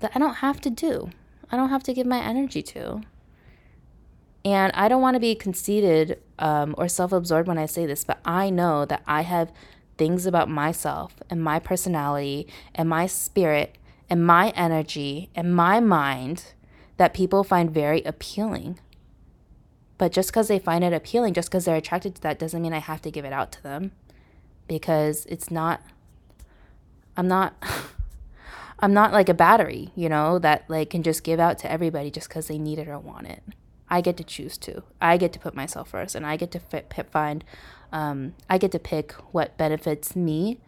that 0.00 0.10
I 0.12 0.18
don't 0.18 0.34
have 0.34 0.60
to 0.62 0.70
do. 0.70 1.10
I 1.52 1.56
don't 1.56 1.68
have 1.68 1.84
to 1.84 1.94
give 1.94 2.04
my 2.04 2.18
energy 2.18 2.62
to. 2.62 3.02
And 4.44 4.72
I 4.74 4.88
don't 4.88 5.00
want 5.00 5.14
to 5.14 5.20
be 5.20 5.36
conceited 5.36 6.20
um, 6.40 6.74
or 6.76 6.88
self 6.88 7.12
absorbed 7.12 7.46
when 7.46 7.58
I 7.58 7.66
say 7.66 7.86
this, 7.86 8.02
but 8.02 8.18
I 8.24 8.50
know 8.50 8.84
that 8.84 9.04
I 9.06 9.20
have 9.20 9.52
things 9.96 10.26
about 10.26 10.48
myself 10.48 11.14
and 11.30 11.40
my 11.40 11.60
personality 11.60 12.48
and 12.74 12.88
my 12.88 13.06
spirit 13.06 13.78
and 14.10 14.26
my 14.26 14.50
energy 14.56 15.30
and 15.36 15.54
my 15.54 15.78
mind 15.78 16.54
that 16.96 17.14
people 17.14 17.44
find 17.44 17.70
very 17.70 18.02
appealing. 18.02 18.80
But 20.02 20.10
just 20.10 20.30
because 20.30 20.48
they 20.48 20.58
find 20.58 20.82
it 20.82 20.92
appealing, 20.92 21.32
just 21.32 21.48
because 21.48 21.64
they're 21.64 21.76
attracted 21.76 22.16
to 22.16 22.22
that, 22.22 22.40
doesn't 22.40 22.60
mean 22.60 22.72
I 22.72 22.80
have 22.80 23.00
to 23.02 23.10
give 23.12 23.24
it 23.24 23.32
out 23.32 23.52
to 23.52 23.62
them. 23.62 23.92
Because 24.66 25.26
it's 25.26 25.48
not, 25.48 25.80
I'm 27.16 27.28
not. 27.28 27.54
I'm 28.80 28.92
not 28.92 29.12
like 29.12 29.28
a 29.28 29.34
battery, 29.34 29.92
you 29.94 30.08
know, 30.08 30.40
that 30.40 30.68
like 30.68 30.90
can 30.90 31.04
just 31.04 31.22
give 31.22 31.38
out 31.38 31.56
to 31.58 31.70
everybody 31.70 32.10
just 32.10 32.28
because 32.28 32.48
they 32.48 32.58
need 32.58 32.80
it 32.80 32.88
or 32.88 32.98
want 32.98 33.28
it. 33.28 33.44
I 33.88 34.00
get 34.00 34.16
to 34.16 34.24
choose 34.24 34.58
to. 34.58 34.82
I 35.00 35.18
get 35.18 35.32
to 35.34 35.38
put 35.38 35.54
myself 35.54 35.90
first, 35.90 36.16
and 36.16 36.26
I 36.26 36.36
get 36.36 36.50
to 36.50 36.58
fit, 36.58 36.92
find. 37.12 37.44
Um, 37.92 38.34
I 38.50 38.58
get 38.58 38.72
to 38.72 38.80
pick 38.80 39.12
what 39.30 39.56
benefits 39.56 40.16
me, 40.16 40.58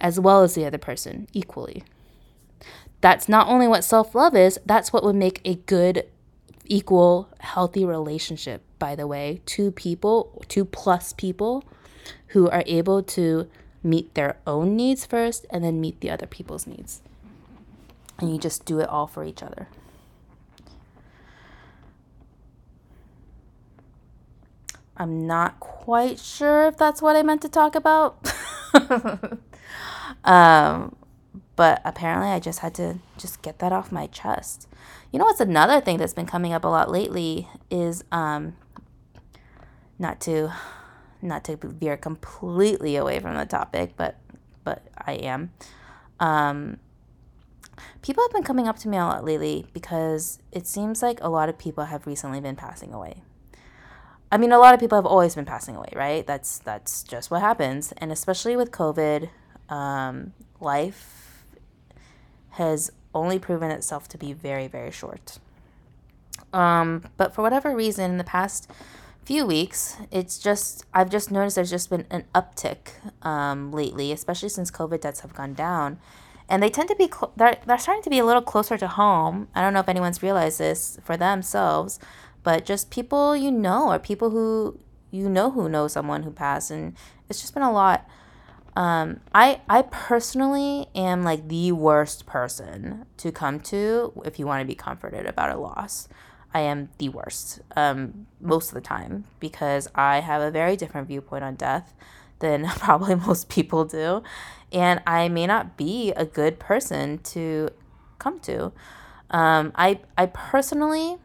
as 0.00 0.18
well 0.18 0.42
as 0.42 0.56
the 0.56 0.64
other 0.64 0.78
person 0.78 1.28
equally. 1.32 1.84
That's 3.00 3.28
not 3.28 3.46
only 3.46 3.68
what 3.68 3.84
self 3.84 4.16
love 4.16 4.34
is. 4.34 4.58
That's 4.66 4.92
what 4.92 5.04
would 5.04 5.14
make 5.14 5.40
a 5.44 5.54
good, 5.54 6.08
equal, 6.66 7.28
healthy 7.38 7.84
relationship. 7.84 8.63
By 8.78 8.94
the 8.94 9.06
way, 9.06 9.40
two 9.46 9.70
people, 9.70 10.44
two 10.48 10.64
plus 10.64 11.12
people, 11.12 11.64
who 12.28 12.48
are 12.50 12.64
able 12.66 13.02
to 13.02 13.48
meet 13.82 14.14
their 14.14 14.36
own 14.46 14.76
needs 14.76 15.06
first, 15.06 15.46
and 15.50 15.62
then 15.62 15.80
meet 15.80 16.00
the 16.00 16.10
other 16.10 16.26
people's 16.26 16.66
needs 16.66 17.00
and 18.18 18.32
you 18.32 18.38
just 18.38 18.64
do 18.64 18.80
it 18.80 18.88
all 18.88 19.06
for 19.06 19.24
each 19.24 19.42
other. 19.42 19.68
I'm 24.96 25.26
not 25.26 25.58
quite 25.58 26.20
sure 26.20 26.68
if 26.68 26.76
that's 26.76 27.02
what 27.02 27.16
I 27.16 27.22
meant 27.22 27.42
to 27.42 27.48
talk 27.48 27.74
about. 27.74 28.32
um, 30.24 30.94
but 31.56 31.82
apparently 31.84 32.28
I 32.28 32.38
just 32.38 32.60
had 32.60 32.74
to 32.76 33.00
just 33.18 33.42
get 33.42 33.58
that 33.58 33.72
off 33.72 33.90
my 33.90 34.06
chest. 34.06 34.68
You 35.10 35.18
know 35.18 35.24
what's 35.24 35.40
another 35.40 35.80
thing 35.80 35.96
that's 35.98 36.14
been 36.14 36.26
coming 36.26 36.52
up 36.52 36.64
a 36.64 36.68
lot 36.68 36.90
lately 36.90 37.48
is 37.70 38.04
um 38.12 38.54
not 39.98 40.20
to 40.22 40.52
not 41.22 41.44
to 41.44 41.56
veer 41.56 41.96
completely 41.96 42.96
away 42.96 43.18
from 43.20 43.36
the 43.36 43.46
topic, 43.46 43.94
but 43.96 44.16
but 44.64 44.82
I 44.96 45.14
am. 45.14 45.52
Um 46.20 46.78
people 48.02 48.22
have 48.22 48.32
been 48.32 48.44
coming 48.44 48.68
up 48.68 48.78
to 48.78 48.88
me 48.88 48.96
a 48.96 49.04
lot 49.04 49.24
lately 49.24 49.66
because 49.72 50.38
it 50.52 50.66
seems 50.66 51.02
like 51.02 51.18
a 51.20 51.28
lot 51.28 51.48
of 51.48 51.58
people 51.58 51.84
have 51.84 52.06
recently 52.06 52.40
been 52.40 52.56
passing 52.56 52.92
away. 52.92 53.22
I 54.30 54.36
mean, 54.36 54.52
a 54.52 54.58
lot 54.58 54.74
of 54.74 54.80
people 54.80 54.96
have 54.96 55.06
always 55.06 55.34
been 55.34 55.44
passing 55.44 55.76
away, 55.76 55.92
right? 55.94 56.26
That's 56.26 56.58
that's 56.58 57.02
just 57.02 57.30
what 57.30 57.40
happens, 57.40 57.92
and 57.98 58.10
especially 58.10 58.56
with 58.56 58.70
COVID, 58.70 59.28
um, 59.68 60.32
life 60.60 61.44
has 62.50 62.90
only 63.14 63.38
proven 63.38 63.70
itself 63.70 64.08
to 64.08 64.18
be 64.18 64.32
very, 64.32 64.66
very 64.66 64.90
short. 64.90 65.38
Um, 66.52 67.04
but 67.16 67.34
for 67.34 67.42
whatever 67.42 67.74
reason, 67.74 68.12
in 68.12 68.18
the 68.18 68.24
past 68.24 68.70
few 69.24 69.46
weeks, 69.46 69.96
it's 70.10 70.38
just 70.38 70.84
I've 70.92 71.10
just 71.10 71.30
noticed 71.30 71.56
there's 71.56 71.70
just 71.70 71.90
been 71.90 72.06
an 72.10 72.24
uptick 72.34 72.90
um, 73.22 73.72
lately, 73.72 74.12
especially 74.12 74.48
since 74.50 74.70
COVID 74.70 75.00
deaths 75.00 75.20
have 75.20 75.34
gone 75.34 75.54
down. 75.54 75.98
And 76.48 76.62
they 76.62 76.68
tend 76.68 76.90
to 76.90 76.96
be 76.96 77.06
cl- 77.06 77.32
they're, 77.36 77.56
they're 77.66 77.78
starting 77.78 78.02
to 78.02 78.10
be 78.10 78.18
a 78.18 78.24
little 78.24 78.42
closer 78.42 78.76
to 78.76 78.86
home. 78.86 79.48
I 79.54 79.62
don't 79.62 79.72
know 79.72 79.80
if 79.80 79.88
anyone's 79.88 80.22
realized 80.22 80.58
this 80.58 80.98
for 81.02 81.16
themselves 81.16 81.98
but 82.44 82.64
just 82.64 82.90
people 82.90 83.36
you 83.36 83.50
know 83.50 83.90
or 83.90 83.98
people 83.98 84.30
who 84.30 84.78
you 85.10 85.28
know 85.28 85.50
who 85.50 85.68
know 85.68 85.88
someone 85.88 86.22
who 86.22 86.30
passed 86.30 86.70
and 86.70 86.94
it's 87.28 87.40
just 87.40 87.54
been 87.54 87.62
a 87.64 87.72
lot. 87.72 88.08
Um, 88.76 89.20
I 89.34 89.60
I 89.68 89.82
personally 89.82 90.86
am 90.94 91.22
like 91.22 91.48
the 91.48 91.72
worst 91.72 92.26
person 92.26 93.06
to 93.16 93.32
come 93.32 93.60
to 93.60 94.12
if 94.24 94.38
you 94.38 94.46
want 94.46 94.60
to 94.60 94.66
be 94.66 94.74
comforted 94.74 95.26
about 95.26 95.50
a 95.50 95.56
loss. 95.56 96.08
I 96.54 96.60
am 96.60 96.88
the 96.98 97.08
worst 97.08 97.60
um, 97.74 98.26
most 98.40 98.68
of 98.68 98.74
the 98.74 98.80
time 98.80 99.24
because 99.40 99.88
I 99.94 100.20
have 100.20 100.40
a 100.40 100.50
very 100.52 100.76
different 100.76 101.08
viewpoint 101.08 101.42
on 101.42 101.56
death 101.56 101.92
than 102.38 102.66
probably 102.78 103.16
most 103.16 103.48
people 103.48 103.84
do, 103.84 104.22
and 104.72 105.02
I 105.06 105.28
may 105.28 105.46
not 105.46 105.76
be 105.76 106.12
a 106.12 106.24
good 106.24 106.58
person 106.60 107.18
to 107.34 107.70
come 108.18 108.38
to. 108.40 108.72
Um, 109.30 109.72
I 109.74 110.00
I 110.16 110.26
personally, 110.26 111.16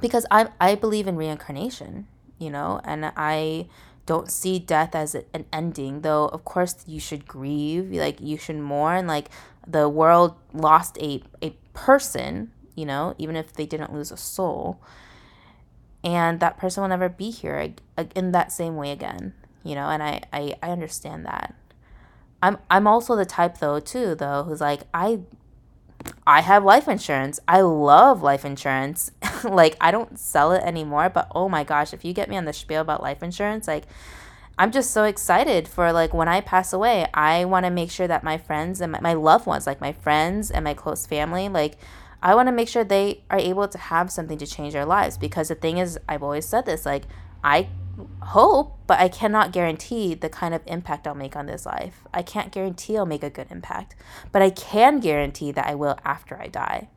because 0.00 0.24
I 0.30 0.48
I 0.60 0.76
believe 0.76 1.08
in 1.08 1.16
reincarnation, 1.16 2.06
you 2.38 2.50
know, 2.50 2.80
and 2.84 3.12
I 3.16 3.66
don't 4.06 4.30
see 4.30 4.60
death 4.60 4.94
as 4.94 5.16
an 5.16 5.44
ending. 5.52 6.02
Though 6.02 6.26
of 6.28 6.44
course 6.44 6.76
you 6.86 7.00
should 7.00 7.26
grieve, 7.26 7.90
like 7.92 8.20
you 8.20 8.38
should 8.38 8.58
mourn, 8.58 9.08
like 9.08 9.28
the 9.66 9.88
world 9.88 10.36
lost 10.52 10.96
a 10.98 11.22
a 11.42 11.50
person, 11.74 12.52
you 12.76 12.86
know, 12.86 13.14
even 13.18 13.34
if 13.34 13.52
they 13.52 13.66
didn't 13.66 13.92
lose 13.92 14.12
a 14.12 14.16
soul, 14.16 14.80
and 16.04 16.38
that 16.38 16.56
person 16.56 16.82
will 16.82 16.88
never 16.88 17.08
be 17.08 17.30
here 17.30 17.74
in 18.14 18.30
that 18.32 18.52
same 18.52 18.76
way 18.76 18.92
again, 18.92 19.34
you 19.64 19.74
know, 19.74 19.88
and 19.88 20.02
I 20.02 20.22
I, 20.32 20.54
I 20.62 20.70
understand 20.70 21.26
that. 21.26 21.54
I'm 22.42 22.58
I'm 22.70 22.86
also 22.86 23.16
the 23.16 23.24
type 23.24 23.58
though 23.58 23.80
too 23.80 24.14
though 24.14 24.44
who's 24.44 24.60
like 24.60 24.82
I 24.94 25.20
I 26.26 26.42
have 26.42 26.64
life 26.64 26.88
insurance. 26.88 27.40
I 27.48 27.62
love 27.62 28.22
life 28.22 28.44
insurance. 28.44 29.10
like 29.44 29.76
I 29.80 29.90
don't 29.90 30.18
sell 30.18 30.52
it 30.52 30.62
anymore, 30.62 31.08
but 31.08 31.28
oh 31.34 31.48
my 31.48 31.64
gosh, 31.64 31.92
if 31.92 32.04
you 32.04 32.12
get 32.12 32.28
me 32.28 32.36
on 32.36 32.44
the 32.44 32.52
spiel 32.52 32.80
about 32.80 33.02
life 33.02 33.22
insurance, 33.22 33.66
like 33.66 33.84
I'm 34.58 34.70
just 34.70 34.90
so 34.90 35.04
excited 35.04 35.68
for 35.68 35.92
like 35.92 36.14
when 36.14 36.28
I 36.28 36.40
pass 36.40 36.72
away, 36.72 37.06
I 37.12 37.44
want 37.44 37.66
to 37.66 37.70
make 37.70 37.90
sure 37.90 38.08
that 38.08 38.24
my 38.24 38.38
friends 38.38 38.80
and 38.80 38.92
my, 38.92 39.00
my 39.00 39.14
loved 39.14 39.46
ones, 39.46 39.66
like 39.66 39.80
my 39.80 39.92
friends 39.92 40.50
and 40.50 40.64
my 40.64 40.74
close 40.74 41.06
family, 41.06 41.48
like 41.48 41.76
I 42.22 42.34
want 42.34 42.48
to 42.48 42.52
make 42.52 42.68
sure 42.68 42.84
they 42.84 43.22
are 43.30 43.38
able 43.38 43.68
to 43.68 43.78
have 43.78 44.10
something 44.10 44.38
to 44.38 44.46
change 44.46 44.72
their 44.72 44.86
lives 44.86 45.18
because 45.18 45.48
the 45.48 45.54
thing 45.54 45.78
is 45.78 45.98
I've 46.08 46.22
always 46.22 46.46
said 46.46 46.66
this 46.66 46.86
like 46.86 47.04
I 47.44 47.68
hope, 48.22 48.78
but 48.86 48.98
I 48.98 49.08
cannot 49.08 49.52
guarantee 49.52 50.14
the 50.14 50.28
kind 50.28 50.54
of 50.54 50.62
impact 50.66 51.06
I'll 51.06 51.14
make 51.14 51.36
on 51.36 51.46
this 51.46 51.64
life. 51.64 52.04
I 52.12 52.22
can't 52.22 52.52
guarantee 52.52 52.96
I'll 52.96 53.06
make 53.06 53.22
a 53.22 53.30
good 53.30 53.46
impact, 53.50 53.94
but 54.32 54.42
I 54.42 54.50
can 54.50 55.00
guarantee 55.00 55.52
that 55.52 55.66
I 55.66 55.74
will 55.74 55.96
after 56.04 56.40
I 56.40 56.48
die. 56.48 56.88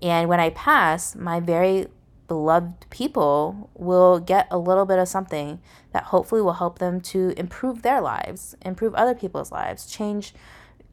And 0.00 0.28
when 0.28 0.40
I 0.40 0.50
pass, 0.50 1.16
my 1.16 1.40
very 1.40 1.88
beloved 2.28 2.88
people 2.90 3.70
will 3.74 4.20
get 4.20 4.46
a 4.50 4.58
little 4.58 4.84
bit 4.84 4.98
of 4.98 5.08
something 5.08 5.60
that 5.92 6.04
hopefully 6.04 6.42
will 6.42 6.54
help 6.54 6.78
them 6.78 7.00
to 7.00 7.32
improve 7.36 7.82
their 7.82 8.00
lives, 8.00 8.54
improve 8.62 8.94
other 8.94 9.14
people's 9.14 9.50
lives, 9.50 9.86
change, 9.86 10.34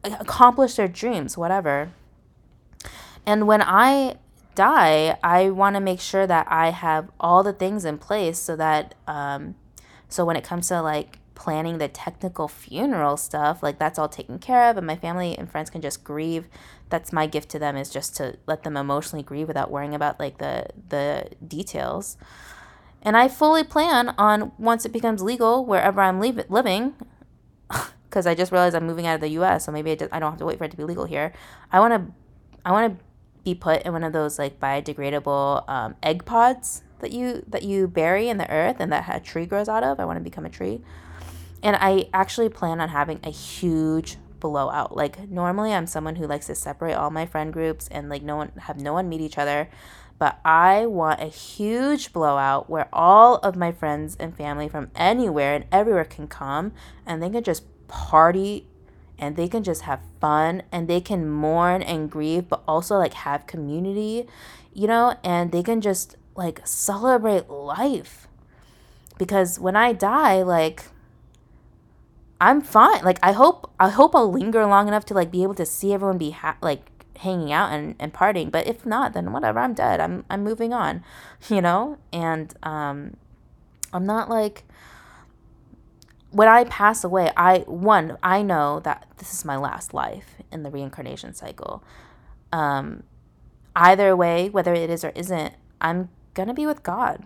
accomplish 0.03 0.75
their 0.75 0.87
dreams, 0.87 1.37
whatever. 1.37 1.91
And 3.25 3.47
when 3.47 3.61
I 3.61 4.17
die, 4.55 5.17
I 5.23 5.49
want 5.49 5.75
to 5.75 5.79
make 5.79 5.99
sure 5.99 6.25
that 6.27 6.47
I 6.49 6.69
have 6.69 7.09
all 7.19 7.43
the 7.43 7.53
things 7.53 7.85
in 7.85 7.97
place 7.97 8.39
so 8.39 8.55
that, 8.55 8.95
um, 9.07 9.55
so 10.07 10.23
when 10.25 10.35
it 10.35 10.43
comes 10.43 10.69
to 10.69 10.81
like 10.81 11.19
planning 11.35 11.77
the 11.77 11.87
technical 11.87 12.47
funeral 12.47 13.17
stuff, 13.17 13.61
like 13.61 13.77
that's 13.77 13.99
all 13.99 14.09
taken 14.09 14.39
care 14.39 14.69
of, 14.69 14.77
and 14.77 14.87
my 14.87 14.95
family 14.95 15.37
and 15.37 15.49
friends 15.49 15.69
can 15.69 15.81
just 15.81 16.03
grieve. 16.03 16.47
That's 16.89 17.11
my 17.11 17.27
gift 17.27 17.49
to 17.49 17.59
them 17.59 17.75
is 17.75 17.89
just 17.89 18.15
to 18.17 18.37
let 18.47 18.63
them 18.63 18.77
emotionally 18.77 19.23
grieve 19.23 19.47
without 19.47 19.69
worrying 19.69 19.93
about 19.93 20.19
like 20.19 20.37
the 20.37 20.67
the 20.89 21.29
details. 21.45 22.17
And 23.01 23.15
I 23.15 23.27
fully 23.27 23.63
plan 23.63 24.15
on 24.17 24.51
once 24.57 24.85
it 24.85 24.91
becomes 24.91 25.21
legal 25.21 25.63
wherever 25.63 26.01
I'm 26.01 26.19
leave- 26.19 26.49
living, 26.49 26.95
because 28.09 28.25
I 28.25 28.33
just 28.33 28.51
realized 28.51 28.75
I'm 28.75 28.87
moving 28.87 29.05
out 29.05 29.15
of 29.15 29.21
the 29.21 29.29
U.S. 29.29 29.65
So 29.65 29.71
maybe 29.71 29.91
I, 29.91 29.95
just, 29.95 30.11
I 30.11 30.19
don't 30.19 30.31
have 30.31 30.39
to 30.39 30.45
wait 30.45 30.57
for 30.57 30.63
it 30.63 30.71
to 30.71 30.77
be 30.77 30.83
legal 30.83 31.05
here. 31.05 31.31
I 31.71 31.79
want 31.79 31.93
to, 31.93 32.13
I 32.65 32.71
want 32.71 32.97
to 32.97 33.04
be 33.45 33.55
put 33.55 33.83
in 33.83 33.93
one 33.93 34.03
of 34.03 34.11
those 34.11 34.37
like 34.37 34.59
biodegradable 34.59 35.69
um, 35.69 35.95
egg 36.03 36.25
pods 36.25 36.81
that 36.99 37.11
you 37.11 37.45
that 37.47 37.63
you 37.63 37.87
bury 37.87 38.27
in 38.27 38.37
the 38.37 38.49
earth 38.51 38.77
and 38.79 38.91
that 38.91 39.05
a 39.15 39.19
tree 39.21 39.45
grows 39.45 39.69
out 39.69 39.83
of. 39.83 39.99
I 39.99 40.05
want 40.05 40.17
to 40.17 40.23
become 40.23 40.45
a 40.45 40.49
tree. 40.49 40.81
And 41.63 41.77
I 41.79 42.09
actually 42.13 42.49
plan 42.49 42.81
on 42.81 42.89
having 42.89 43.19
a 43.23 43.29
huge 43.29 44.17
blowout. 44.39 44.95
Like 44.95 45.29
normally 45.29 45.73
I'm 45.73 45.87
someone 45.87 46.17
who 46.17 46.27
likes 46.27 46.47
to 46.47 46.55
separate 46.55 46.93
all 46.93 47.11
my 47.11 47.25
friend 47.25 47.53
groups 47.53 47.87
and 47.87 48.09
like 48.09 48.23
no 48.23 48.35
one 48.35 48.51
have 48.57 48.81
no 48.81 48.93
one 48.93 49.07
meet 49.07 49.21
each 49.21 49.37
other. 49.37 49.69
But 50.17 50.39
I 50.43 50.85
want 50.85 51.21
a 51.21 51.25
huge 51.25 52.13
blowout 52.13 52.69
where 52.69 52.87
all 52.91 53.35
of 53.37 53.55
my 53.55 53.71
friends 53.71 54.15
and 54.19 54.35
family 54.35 54.67
from 54.67 54.89
anywhere 54.95 55.55
and 55.55 55.65
everywhere 55.71 56.05
can 56.05 56.27
come 56.27 56.71
and 57.05 57.21
they 57.21 57.29
can 57.29 57.43
just 57.43 57.63
party 57.87 58.65
and 59.17 59.35
they 59.35 59.47
can 59.47 59.63
just 59.63 59.83
have 59.83 60.01
fun 60.19 60.63
and 60.71 60.87
they 60.87 61.01
can 61.01 61.29
mourn 61.29 61.81
and 61.81 62.09
grieve 62.09 62.49
but 62.49 62.63
also 62.67 62.97
like 62.97 63.13
have 63.13 63.47
community, 63.47 64.27
you 64.73 64.87
know, 64.87 65.15
and 65.23 65.51
they 65.51 65.63
can 65.63 65.81
just 65.81 66.17
like 66.35 66.61
celebrate 66.65 67.49
life. 67.49 68.27
Because 69.17 69.59
when 69.59 69.75
I 69.75 69.93
die, 69.93 70.43
like 70.43 70.85
I'm 72.39 72.61
fine. 72.61 73.03
Like 73.03 73.19
I 73.23 73.31
hope 73.31 73.71
I 73.79 73.89
hope 73.89 74.15
I'll 74.15 74.31
linger 74.31 74.65
long 74.65 74.87
enough 74.87 75.05
to 75.05 75.13
like 75.13 75.31
be 75.31 75.43
able 75.43 75.55
to 75.55 75.65
see 75.65 75.93
everyone 75.93 76.17
be 76.17 76.31
ha- 76.31 76.57
like 76.61 76.85
hanging 77.17 77.51
out 77.51 77.71
and, 77.71 77.95
and 77.99 78.13
partying. 78.13 78.51
But 78.51 78.67
if 78.67 78.85
not, 78.85 79.13
then 79.13 79.31
whatever, 79.31 79.59
I'm 79.59 79.73
dead. 79.73 80.01
I'm 80.01 80.25
I'm 80.29 80.43
moving 80.43 80.73
on, 80.73 81.03
you 81.49 81.61
know? 81.61 81.97
And 82.11 82.53
um 82.63 83.17
I'm 83.93 84.05
not 84.05 84.29
like 84.29 84.63
when 86.35 86.49
I 86.49 86.65
pass 86.65 87.05
away, 87.05 87.31
I 87.37 87.59
one, 87.59 88.17
I 88.21 88.41
know 88.41 88.81
that 88.81 89.07
this 89.19 89.31
is 89.33 89.45
my 89.45 89.55
last 89.55 89.93
life 89.93 90.35
in 90.51 90.63
the 90.63 90.69
reincarnation 90.69 91.33
cycle. 91.33 91.81
Um 92.51 93.03
either 93.73 94.17
way, 94.17 94.49
whether 94.49 94.73
it 94.73 94.89
is 94.89 95.05
or 95.05 95.13
isn't, 95.15 95.53
I'm 95.79 96.09
to 96.49 96.53
be 96.53 96.65
with 96.65 96.83
God. 96.83 97.23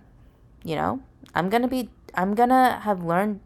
You 0.64 0.76
know? 0.76 1.02
I'm 1.34 1.50
to 1.64 1.68
be 1.68 1.90
I'm 2.14 2.36
to 2.50 2.80
have 2.84 3.04
learned 3.04 3.40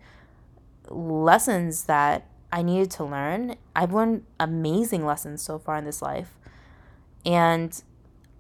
lessons 0.89 1.83
that 1.83 2.27
I 2.51 2.61
needed 2.61 2.91
to 2.91 3.05
learn. 3.05 3.55
I've 3.73 3.93
learned 3.93 4.25
amazing 4.41 5.05
lessons 5.05 5.41
so 5.41 5.57
far 5.57 5.77
in 5.77 5.85
this 5.85 6.01
life. 6.01 6.37
And 7.25 7.81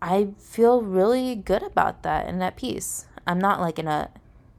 I 0.01 0.33
feel 0.37 0.81
really 0.81 1.35
good 1.35 1.63
about 1.63 2.03
that 2.03 2.27
and 2.27 2.43
at 2.43 2.57
peace. 2.57 3.05
I'm 3.25 3.39
not 3.39 3.61
like 3.61 3.79
in 3.79 3.87
a 3.87 4.09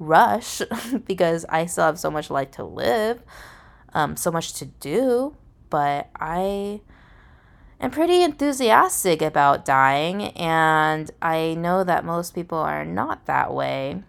rush 0.06 0.60
because 1.06 1.44
I 1.48 1.66
still 1.66 1.84
have 1.84 1.98
so 1.98 2.10
much 2.10 2.30
life 2.30 2.50
to 2.52 2.64
live, 2.64 3.22
um, 3.92 4.16
so 4.16 4.30
much 4.30 4.52
to 4.54 4.66
do, 4.66 5.36
but 5.70 6.10
I 6.18 6.80
am 7.80 7.90
pretty 7.90 8.22
enthusiastic 8.22 9.22
about 9.22 9.64
dying, 9.64 10.24
and 10.36 11.10
I 11.20 11.54
know 11.54 11.84
that 11.84 12.04
most 12.04 12.34
people 12.34 12.58
are 12.58 12.84
not 12.84 13.26
that 13.26 13.52
way. 13.52 14.02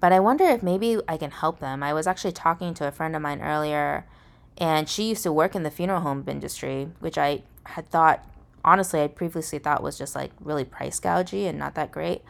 But 0.00 0.12
I 0.12 0.20
wonder 0.20 0.44
if 0.44 0.62
maybe 0.62 0.98
I 1.08 1.16
can 1.16 1.30
help 1.30 1.60
them. 1.60 1.82
I 1.82 1.94
was 1.94 2.06
actually 2.06 2.32
talking 2.32 2.74
to 2.74 2.86
a 2.86 2.92
friend 2.92 3.16
of 3.16 3.22
mine 3.22 3.40
earlier, 3.40 4.04
and 4.58 4.88
she 4.88 5.04
used 5.08 5.22
to 5.22 5.32
work 5.32 5.54
in 5.54 5.62
the 5.62 5.70
funeral 5.70 6.00
home 6.00 6.24
industry, 6.26 6.88
which 7.00 7.16
I 7.16 7.42
had 7.64 7.88
thought, 7.88 8.22
honestly, 8.64 9.00
I 9.00 9.08
previously 9.08 9.58
thought 9.58 9.82
was 9.82 9.96
just 9.96 10.14
like 10.14 10.32
really 10.40 10.64
price 10.64 11.00
gougy 11.00 11.48
and 11.48 11.58
not 11.58 11.74
that 11.76 11.90
great. 11.90 12.22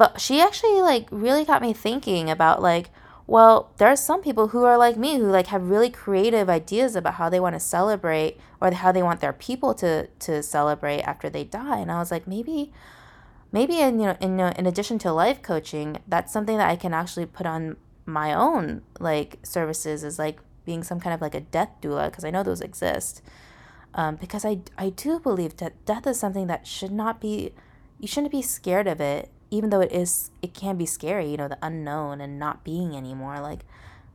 But 0.00 0.18
she 0.18 0.40
actually 0.40 0.80
like 0.80 1.08
really 1.10 1.44
got 1.44 1.60
me 1.60 1.74
thinking 1.74 2.30
about 2.30 2.62
like, 2.62 2.88
well, 3.26 3.70
there 3.76 3.86
are 3.86 3.96
some 3.96 4.22
people 4.22 4.48
who 4.48 4.64
are 4.64 4.78
like 4.78 4.96
me 4.96 5.18
who 5.18 5.26
like 5.26 5.48
have 5.48 5.68
really 5.68 5.90
creative 5.90 6.48
ideas 6.48 6.96
about 6.96 7.16
how 7.16 7.28
they 7.28 7.38
want 7.38 7.54
to 7.54 7.60
celebrate 7.60 8.38
or 8.62 8.72
how 8.72 8.92
they 8.92 9.02
want 9.02 9.20
their 9.20 9.34
people 9.34 9.74
to 9.74 10.06
to 10.06 10.42
celebrate 10.42 11.02
after 11.02 11.28
they 11.28 11.44
die. 11.44 11.80
And 11.80 11.92
I 11.92 11.98
was 11.98 12.10
like, 12.10 12.26
maybe 12.26 12.72
maybe 13.52 13.80
in 13.80 14.00
you 14.00 14.06
know 14.06 14.16
in 14.20 14.40
in 14.40 14.64
addition 14.64 14.98
to 15.00 15.12
life 15.12 15.42
coaching, 15.42 15.98
that's 16.08 16.32
something 16.32 16.56
that 16.56 16.70
I 16.70 16.76
can 16.76 16.94
actually 16.94 17.26
put 17.26 17.44
on 17.44 17.76
my 18.06 18.32
own 18.32 18.80
like 18.98 19.38
services 19.42 20.02
is 20.02 20.18
like 20.18 20.38
being 20.64 20.82
some 20.82 20.98
kind 20.98 21.12
of 21.12 21.20
like 21.20 21.34
a 21.34 21.40
death 21.40 21.72
doula 21.82 22.06
because 22.06 22.24
I 22.24 22.30
know 22.30 22.42
those 22.42 22.62
exist. 22.62 23.20
Um, 23.92 24.16
because 24.16 24.46
I 24.46 24.60
I 24.78 24.88
do 24.88 25.20
believe 25.20 25.58
that 25.58 25.84
death 25.84 26.06
is 26.06 26.18
something 26.18 26.46
that 26.46 26.66
should 26.66 26.90
not 26.90 27.20
be 27.20 27.52
you 27.98 28.08
shouldn't 28.08 28.32
be 28.32 28.40
scared 28.40 28.86
of 28.86 28.98
it 28.98 29.28
even 29.50 29.70
though 29.70 29.80
it 29.80 29.92
is 29.92 30.30
it 30.42 30.54
can 30.54 30.76
be 30.76 30.86
scary 30.86 31.30
you 31.30 31.36
know 31.36 31.48
the 31.48 31.58
unknown 31.62 32.20
and 32.20 32.38
not 32.38 32.64
being 32.64 32.96
anymore 32.96 33.40
like 33.40 33.60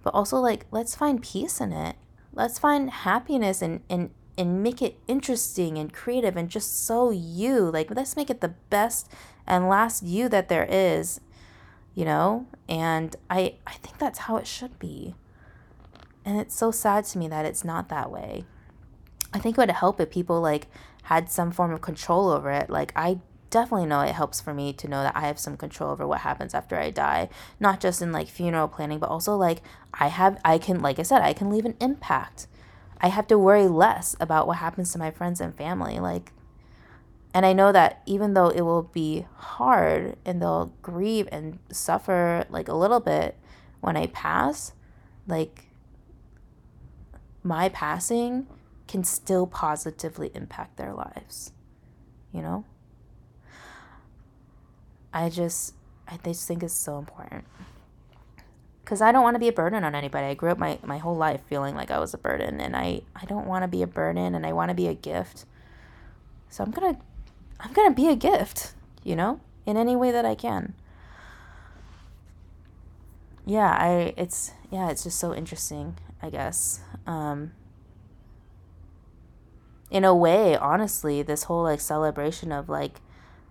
but 0.03 0.13
also 0.13 0.37
like 0.37 0.65
let's 0.71 0.95
find 0.95 1.21
peace 1.21 1.59
in 1.59 1.71
it 1.73 1.95
let's 2.33 2.59
find 2.59 2.89
happiness 2.89 3.61
and 3.61 3.81
and 3.89 4.09
and 4.37 4.61
make 4.61 4.81
it 4.81 4.97
interesting 5.07 5.77
and 5.77 5.93
creative 5.93 6.35
and 6.35 6.49
just 6.49 6.85
so 6.85 7.09
you. 7.11 7.71
Like, 7.71 7.95
let's 7.95 8.15
make 8.15 8.29
it 8.29 8.41
the 8.41 8.53
best 8.69 9.09
and 9.47 9.69
last 9.69 10.03
you 10.03 10.27
that 10.29 10.49
there 10.49 10.67
is, 10.69 11.21
you 11.93 12.05
know? 12.05 12.47
And 12.67 13.15
I, 13.29 13.55
I 13.65 13.73
think 13.73 13.97
that's 13.97 14.19
how 14.19 14.37
it 14.37 14.47
should 14.47 14.77
be. 14.79 15.15
And 16.25 16.39
it's 16.39 16.55
so 16.55 16.71
sad 16.71 17.05
to 17.05 17.17
me 17.17 17.27
that 17.27 17.45
it's 17.45 17.63
not 17.63 17.89
that 17.89 18.11
way. 18.11 18.45
I 19.33 19.39
think 19.39 19.57
it 19.57 19.61
would 19.61 19.71
help 19.71 19.99
if 19.99 20.09
people 20.09 20.41
like 20.41 20.67
had 21.03 21.29
some 21.29 21.51
form 21.51 21.71
of 21.71 21.81
control 21.81 22.29
over 22.29 22.49
it. 22.49 22.69
Like, 22.69 22.91
I 22.95 23.19
definitely 23.55 23.87
know 23.87 24.01
it 24.01 24.15
helps 24.15 24.41
for 24.41 24.53
me 24.53 24.73
to 24.73 24.87
know 24.87 25.01
that 25.01 25.15
I 25.15 25.21
have 25.21 25.39
some 25.39 25.57
control 25.57 25.91
over 25.91 26.05
what 26.05 26.21
happens 26.21 26.53
after 26.53 26.77
I 26.77 26.89
die, 26.91 27.29
not 27.59 27.79
just 27.79 28.01
in 28.01 28.11
like 28.11 28.27
funeral 28.27 28.67
planning, 28.67 28.99
but 28.99 29.09
also 29.09 29.35
like 29.35 29.61
I 29.93 30.07
have, 30.07 30.39
I 30.43 30.57
can, 30.57 30.81
like 30.81 30.99
I 30.99 31.03
said, 31.03 31.21
I 31.21 31.33
can 31.33 31.49
leave 31.49 31.65
an 31.65 31.77
impact 31.79 32.47
I 33.01 33.09
have 33.09 33.27
to 33.27 33.37
worry 33.37 33.67
less 33.67 34.15
about 34.19 34.47
what 34.47 34.57
happens 34.57 34.91
to 34.93 34.99
my 34.99 35.11
friends 35.11 35.41
and 35.41 35.55
family. 35.55 35.99
Like, 35.99 36.31
and 37.33 37.45
I 37.45 37.53
know 37.53 37.71
that 37.71 38.01
even 38.05 38.33
though 38.33 38.49
it 38.49 38.61
will 38.61 38.83
be 38.83 39.25
hard 39.35 40.15
and 40.25 40.41
they'll 40.41 40.73
grieve 40.81 41.27
and 41.31 41.59
suffer 41.69 42.45
like 42.49 42.67
a 42.67 42.73
little 42.73 42.99
bit 42.99 43.37
when 43.81 43.97
I 43.97 44.07
pass, 44.07 44.73
like, 45.27 45.65
my 47.43 47.69
passing 47.69 48.47
can 48.87 49.03
still 49.03 49.45
positively 49.45 50.31
impact 50.33 50.77
their 50.77 50.93
lives. 50.93 51.51
You 52.31 52.41
know? 52.41 52.65
I 55.15 55.29
just, 55.29 55.73
I 56.07 56.17
just 56.17 56.47
think 56.47 56.61
it's 56.61 56.73
so 56.73 56.99
important 56.99 57.45
because 58.83 59.01
I 59.01 59.11
don't 59.11 59.23
want 59.23 59.35
to 59.35 59.39
be 59.39 59.47
a 59.47 59.53
burden 59.53 59.83
on 59.83 59.95
anybody. 59.95 60.27
I 60.27 60.35
grew 60.35 60.51
up 60.51 60.59
my, 60.59 60.77
my 60.83 60.99
whole 60.99 61.15
life 61.15 61.41
feeling 61.47 61.73
like 61.73 61.89
I 61.89 61.97
was 61.99 62.13
a 62.13 62.19
burden, 62.19 62.59
and 62.59 62.75
I, 62.75 63.01
I 63.15 63.25
don't 63.25 63.47
want 63.47 63.63
to 63.63 63.67
be 63.67 63.81
a 63.81 63.87
burden, 63.87 64.35
and 64.35 64.45
I 64.45 64.53
want 64.53 64.69
to 64.69 64.75
be 64.75 64.87
a 64.87 64.93
gift. 64.93 65.45
So 66.49 66.63
I'm 66.63 66.71
gonna 66.71 66.97
I'm 67.59 67.73
gonna 67.73 67.93
be 67.95 68.09
a 68.09 68.15
gift, 68.15 68.73
you 69.03 69.15
know, 69.15 69.39
in 69.65 69.75
any 69.77 69.95
way 69.95 70.11
that 70.11 70.25
I 70.25 70.35
can. 70.35 70.73
Yeah, 73.45 73.71
I 73.71 74.13
it's 74.17 74.51
yeah, 74.71 74.89
it's 74.89 75.03
just 75.03 75.19
so 75.19 75.33
interesting, 75.33 75.97
I 76.21 76.29
guess. 76.29 76.81
Um, 77.07 77.53
in 79.89 80.03
a 80.03 80.15
way, 80.15 80.55
honestly, 80.55 81.21
this 81.21 81.43
whole 81.43 81.63
like 81.63 81.79
celebration 81.79 82.51
of 82.51 82.69
like 82.69 83.01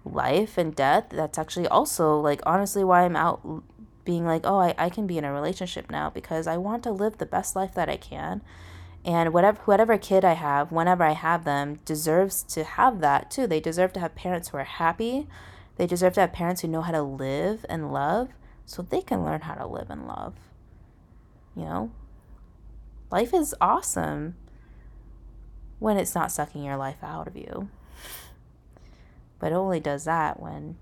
life 0.04 0.58
and 0.58 0.74
death, 0.74 1.06
that's 1.10 1.38
actually 1.38 1.68
also 1.68 2.18
like 2.18 2.40
honestly 2.44 2.84
why 2.84 3.04
I'm 3.04 3.16
out 3.16 3.62
being 4.04 4.26
like, 4.26 4.42
oh, 4.44 4.58
I, 4.58 4.74
I 4.76 4.90
can 4.90 5.06
be 5.06 5.18
in 5.18 5.24
a 5.24 5.32
relationship 5.32 5.90
now 5.90 6.10
because 6.10 6.46
I 6.46 6.56
want 6.56 6.82
to 6.82 6.90
live 6.90 7.18
the 7.18 7.26
best 7.26 7.56
life 7.56 7.74
that 7.74 7.88
I 7.88 7.96
can. 7.96 8.42
And 9.04 9.32
whatever 9.32 9.60
whatever 9.64 9.98
kid 9.98 10.24
I 10.24 10.32
have, 10.32 10.72
whenever 10.72 11.04
I 11.04 11.12
have 11.12 11.44
them, 11.44 11.80
deserves 11.84 12.42
to 12.44 12.64
have 12.64 13.00
that 13.00 13.30
too. 13.30 13.46
They 13.46 13.60
deserve 13.60 13.92
to 13.94 14.00
have 14.00 14.14
parents 14.14 14.48
who 14.48 14.58
are 14.58 14.64
happy. 14.64 15.26
They 15.76 15.86
deserve 15.86 16.14
to 16.14 16.20
have 16.20 16.32
parents 16.32 16.62
who 16.62 16.68
know 16.68 16.82
how 16.82 16.92
to 16.92 17.02
live 17.02 17.66
and 17.68 17.92
love 17.92 18.28
so 18.64 18.82
they 18.82 19.02
can 19.02 19.24
learn 19.24 19.42
how 19.42 19.54
to 19.54 19.66
live 19.66 19.90
and 19.90 20.06
love. 20.06 20.34
You 21.56 21.64
know? 21.64 21.90
Life 23.10 23.34
is 23.34 23.54
awesome 23.60 24.36
when 25.78 25.98
it's 25.98 26.14
not 26.14 26.32
sucking 26.32 26.64
your 26.64 26.76
life 26.76 27.02
out 27.02 27.26
of 27.26 27.36
you. 27.36 27.68
But 29.38 29.52
it 29.52 29.56
only 29.56 29.80
does 29.80 30.04
that 30.04 30.40
when 30.40 30.76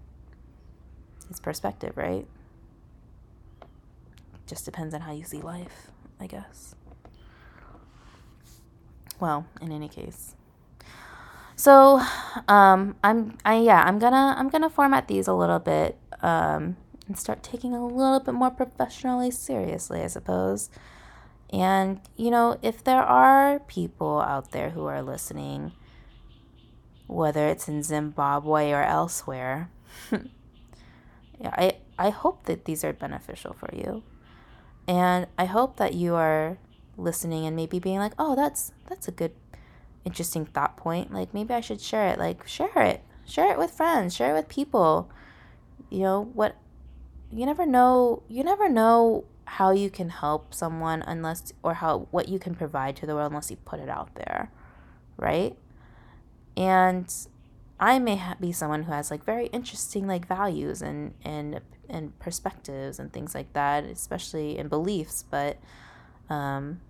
it's 1.28 1.40
perspective, 1.40 1.96
right? 1.96 2.26
just 4.52 4.66
depends 4.66 4.92
on 4.92 5.00
how 5.00 5.12
you 5.12 5.24
see 5.24 5.40
life, 5.40 5.90
I 6.20 6.26
guess. 6.26 6.74
Well, 9.18 9.46
in 9.62 9.72
any 9.72 9.88
case. 9.88 10.34
So, 11.56 12.02
um, 12.48 12.96
I'm, 13.02 13.38
I, 13.46 13.60
yeah, 13.60 13.82
I'm 13.82 13.98
gonna, 13.98 14.34
I'm 14.36 14.50
gonna 14.50 14.68
format 14.68 15.08
these 15.08 15.26
a 15.26 15.32
little 15.32 15.58
bit, 15.58 15.96
um, 16.20 16.76
and 17.08 17.18
start 17.18 17.42
taking 17.42 17.72
a 17.72 17.86
little 17.86 18.20
bit 18.20 18.34
more 18.34 18.50
professionally 18.50 19.30
seriously, 19.30 20.02
I 20.02 20.08
suppose. 20.08 20.68
And, 21.50 22.00
you 22.16 22.30
know, 22.30 22.58
if 22.60 22.84
there 22.84 23.02
are 23.02 23.58
people 23.60 24.20
out 24.20 24.50
there 24.52 24.70
who 24.70 24.84
are 24.84 25.02
listening, 25.02 25.72
whether 27.12 27.48
it's 27.48 27.68
in 27.68 27.82
Zimbabwe 27.82 28.72
or 28.72 28.82
elsewhere, 28.82 29.70
yeah, 30.12 31.50
I, 31.52 31.76
I 31.98 32.10
hope 32.10 32.44
that 32.44 32.64
these 32.64 32.84
are 32.84 32.92
beneficial 32.92 33.52
for 33.52 33.68
you. 33.72 34.02
And 34.88 35.26
I 35.38 35.44
hope 35.44 35.76
that 35.76 35.94
you 35.94 36.14
are 36.14 36.58
listening 36.96 37.46
and 37.46 37.54
maybe 37.54 37.78
being 37.78 37.98
like, 37.98 38.12
"Oh, 38.18 38.34
that's 38.34 38.72
that's 38.88 39.06
a 39.06 39.12
good 39.12 39.32
interesting 40.04 40.44
thought 40.44 40.76
point. 40.76 41.12
Like 41.12 41.32
maybe 41.32 41.54
I 41.54 41.60
should 41.60 41.80
share 41.80 42.08
it. 42.08 42.18
Like 42.18 42.46
share 42.46 42.76
it. 42.76 43.02
Share 43.24 43.52
it 43.52 43.58
with 43.58 43.70
friends, 43.70 44.14
share 44.14 44.32
it 44.32 44.38
with 44.38 44.48
people. 44.48 45.10
You 45.90 46.00
know, 46.00 46.30
what 46.34 46.56
you 47.30 47.46
never 47.46 47.64
know, 47.64 48.22
you 48.28 48.42
never 48.42 48.68
know 48.68 49.24
how 49.44 49.70
you 49.70 49.90
can 49.90 50.08
help 50.08 50.54
someone 50.54 51.02
unless 51.02 51.52
or 51.62 51.74
how 51.74 52.08
what 52.10 52.28
you 52.28 52.38
can 52.38 52.54
provide 52.54 52.96
to 52.96 53.06
the 53.06 53.14
world 53.14 53.32
unless 53.32 53.50
you 53.50 53.56
put 53.56 53.80
it 53.80 53.88
out 53.88 54.14
there 54.14 54.50
right 55.18 55.56
and 56.56 57.26
i 57.80 57.98
may 57.98 58.16
ha- 58.16 58.36
be 58.40 58.52
someone 58.52 58.84
who 58.84 58.92
has 58.92 59.10
like 59.10 59.24
very 59.24 59.46
interesting 59.46 60.06
like 60.06 60.26
values 60.26 60.82
and 60.82 61.14
and 61.24 61.60
and 61.88 62.18
perspectives 62.18 62.98
and 62.98 63.12
things 63.12 63.34
like 63.34 63.52
that 63.52 63.84
especially 63.84 64.58
in 64.58 64.68
beliefs 64.68 65.24
but 65.30 65.58
um 66.30 66.80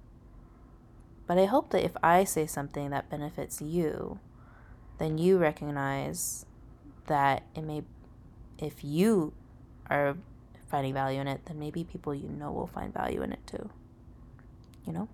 but 1.27 1.38
i 1.38 1.44
hope 1.44 1.70
that 1.70 1.85
if 1.85 1.96
i 2.03 2.25
say 2.25 2.46
something 2.46 2.90
that 2.90 3.09
benefits 3.09 3.61
you 3.61 4.18
then 4.98 5.18
you 5.18 5.38
recognize 5.38 6.46
that 7.07 7.42
it 7.55 7.62
may 7.62 7.83
if 8.59 8.85
you 8.85 9.33
are 9.90 10.16
finding 10.72 10.94
value 10.94 11.20
in 11.20 11.29
it, 11.29 11.44
then 11.44 11.59
maybe 11.59 11.85
people 11.85 12.14
you 12.14 12.29
know 12.29 12.51
will 12.51 12.66
find 12.66 12.94
value 12.94 13.22
in 13.22 13.31
it 13.31 13.46
too. 13.46 13.68
You 14.87 14.92
know? 14.94 15.09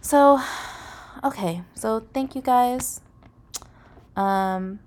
So, 0.00 0.40
okay. 1.22 1.62
So, 1.74 2.00
thank 2.12 2.34
you 2.34 2.42
guys. 2.42 3.00
Um 4.16 4.80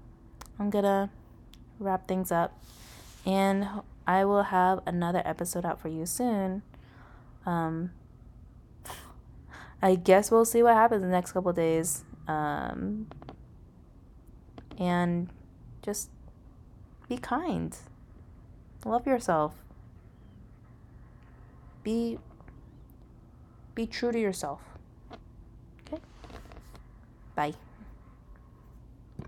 I'm 0.59 0.69
to 0.71 1.09
wrap 1.79 2.07
things 2.07 2.31
up 2.31 2.57
and 3.25 3.67
I 4.07 4.25
will 4.25 4.43
have 4.43 4.81
another 4.85 5.21
episode 5.25 5.65
out 5.65 5.79
for 5.79 5.89
you 5.89 6.05
soon. 6.05 6.63
Um 7.45 7.91
I 9.81 9.95
guess 9.95 10.31
we'll 10.31 10.45
see 10.45 10.63
what 10.63 10.73
happens 10.73 11.03
in 11.03 11.09
the 11.09 11.15
next 11.15 11.33
couple 11.33 11.51
days. 11.53 12.03
Um 12.27 13.07
and 14.79 15.29
just 15.81 16.09
be 17.09 17.17
kind. 17.17 17.75
Love 18.85 19.05
yourself. 19.05 19.55
Be 21.83 22.17
be 23.75 23.85
true 23.85 24.11
to 24.11 24.19
yourself. 24.19 24.76
Bye. 27.37 27.66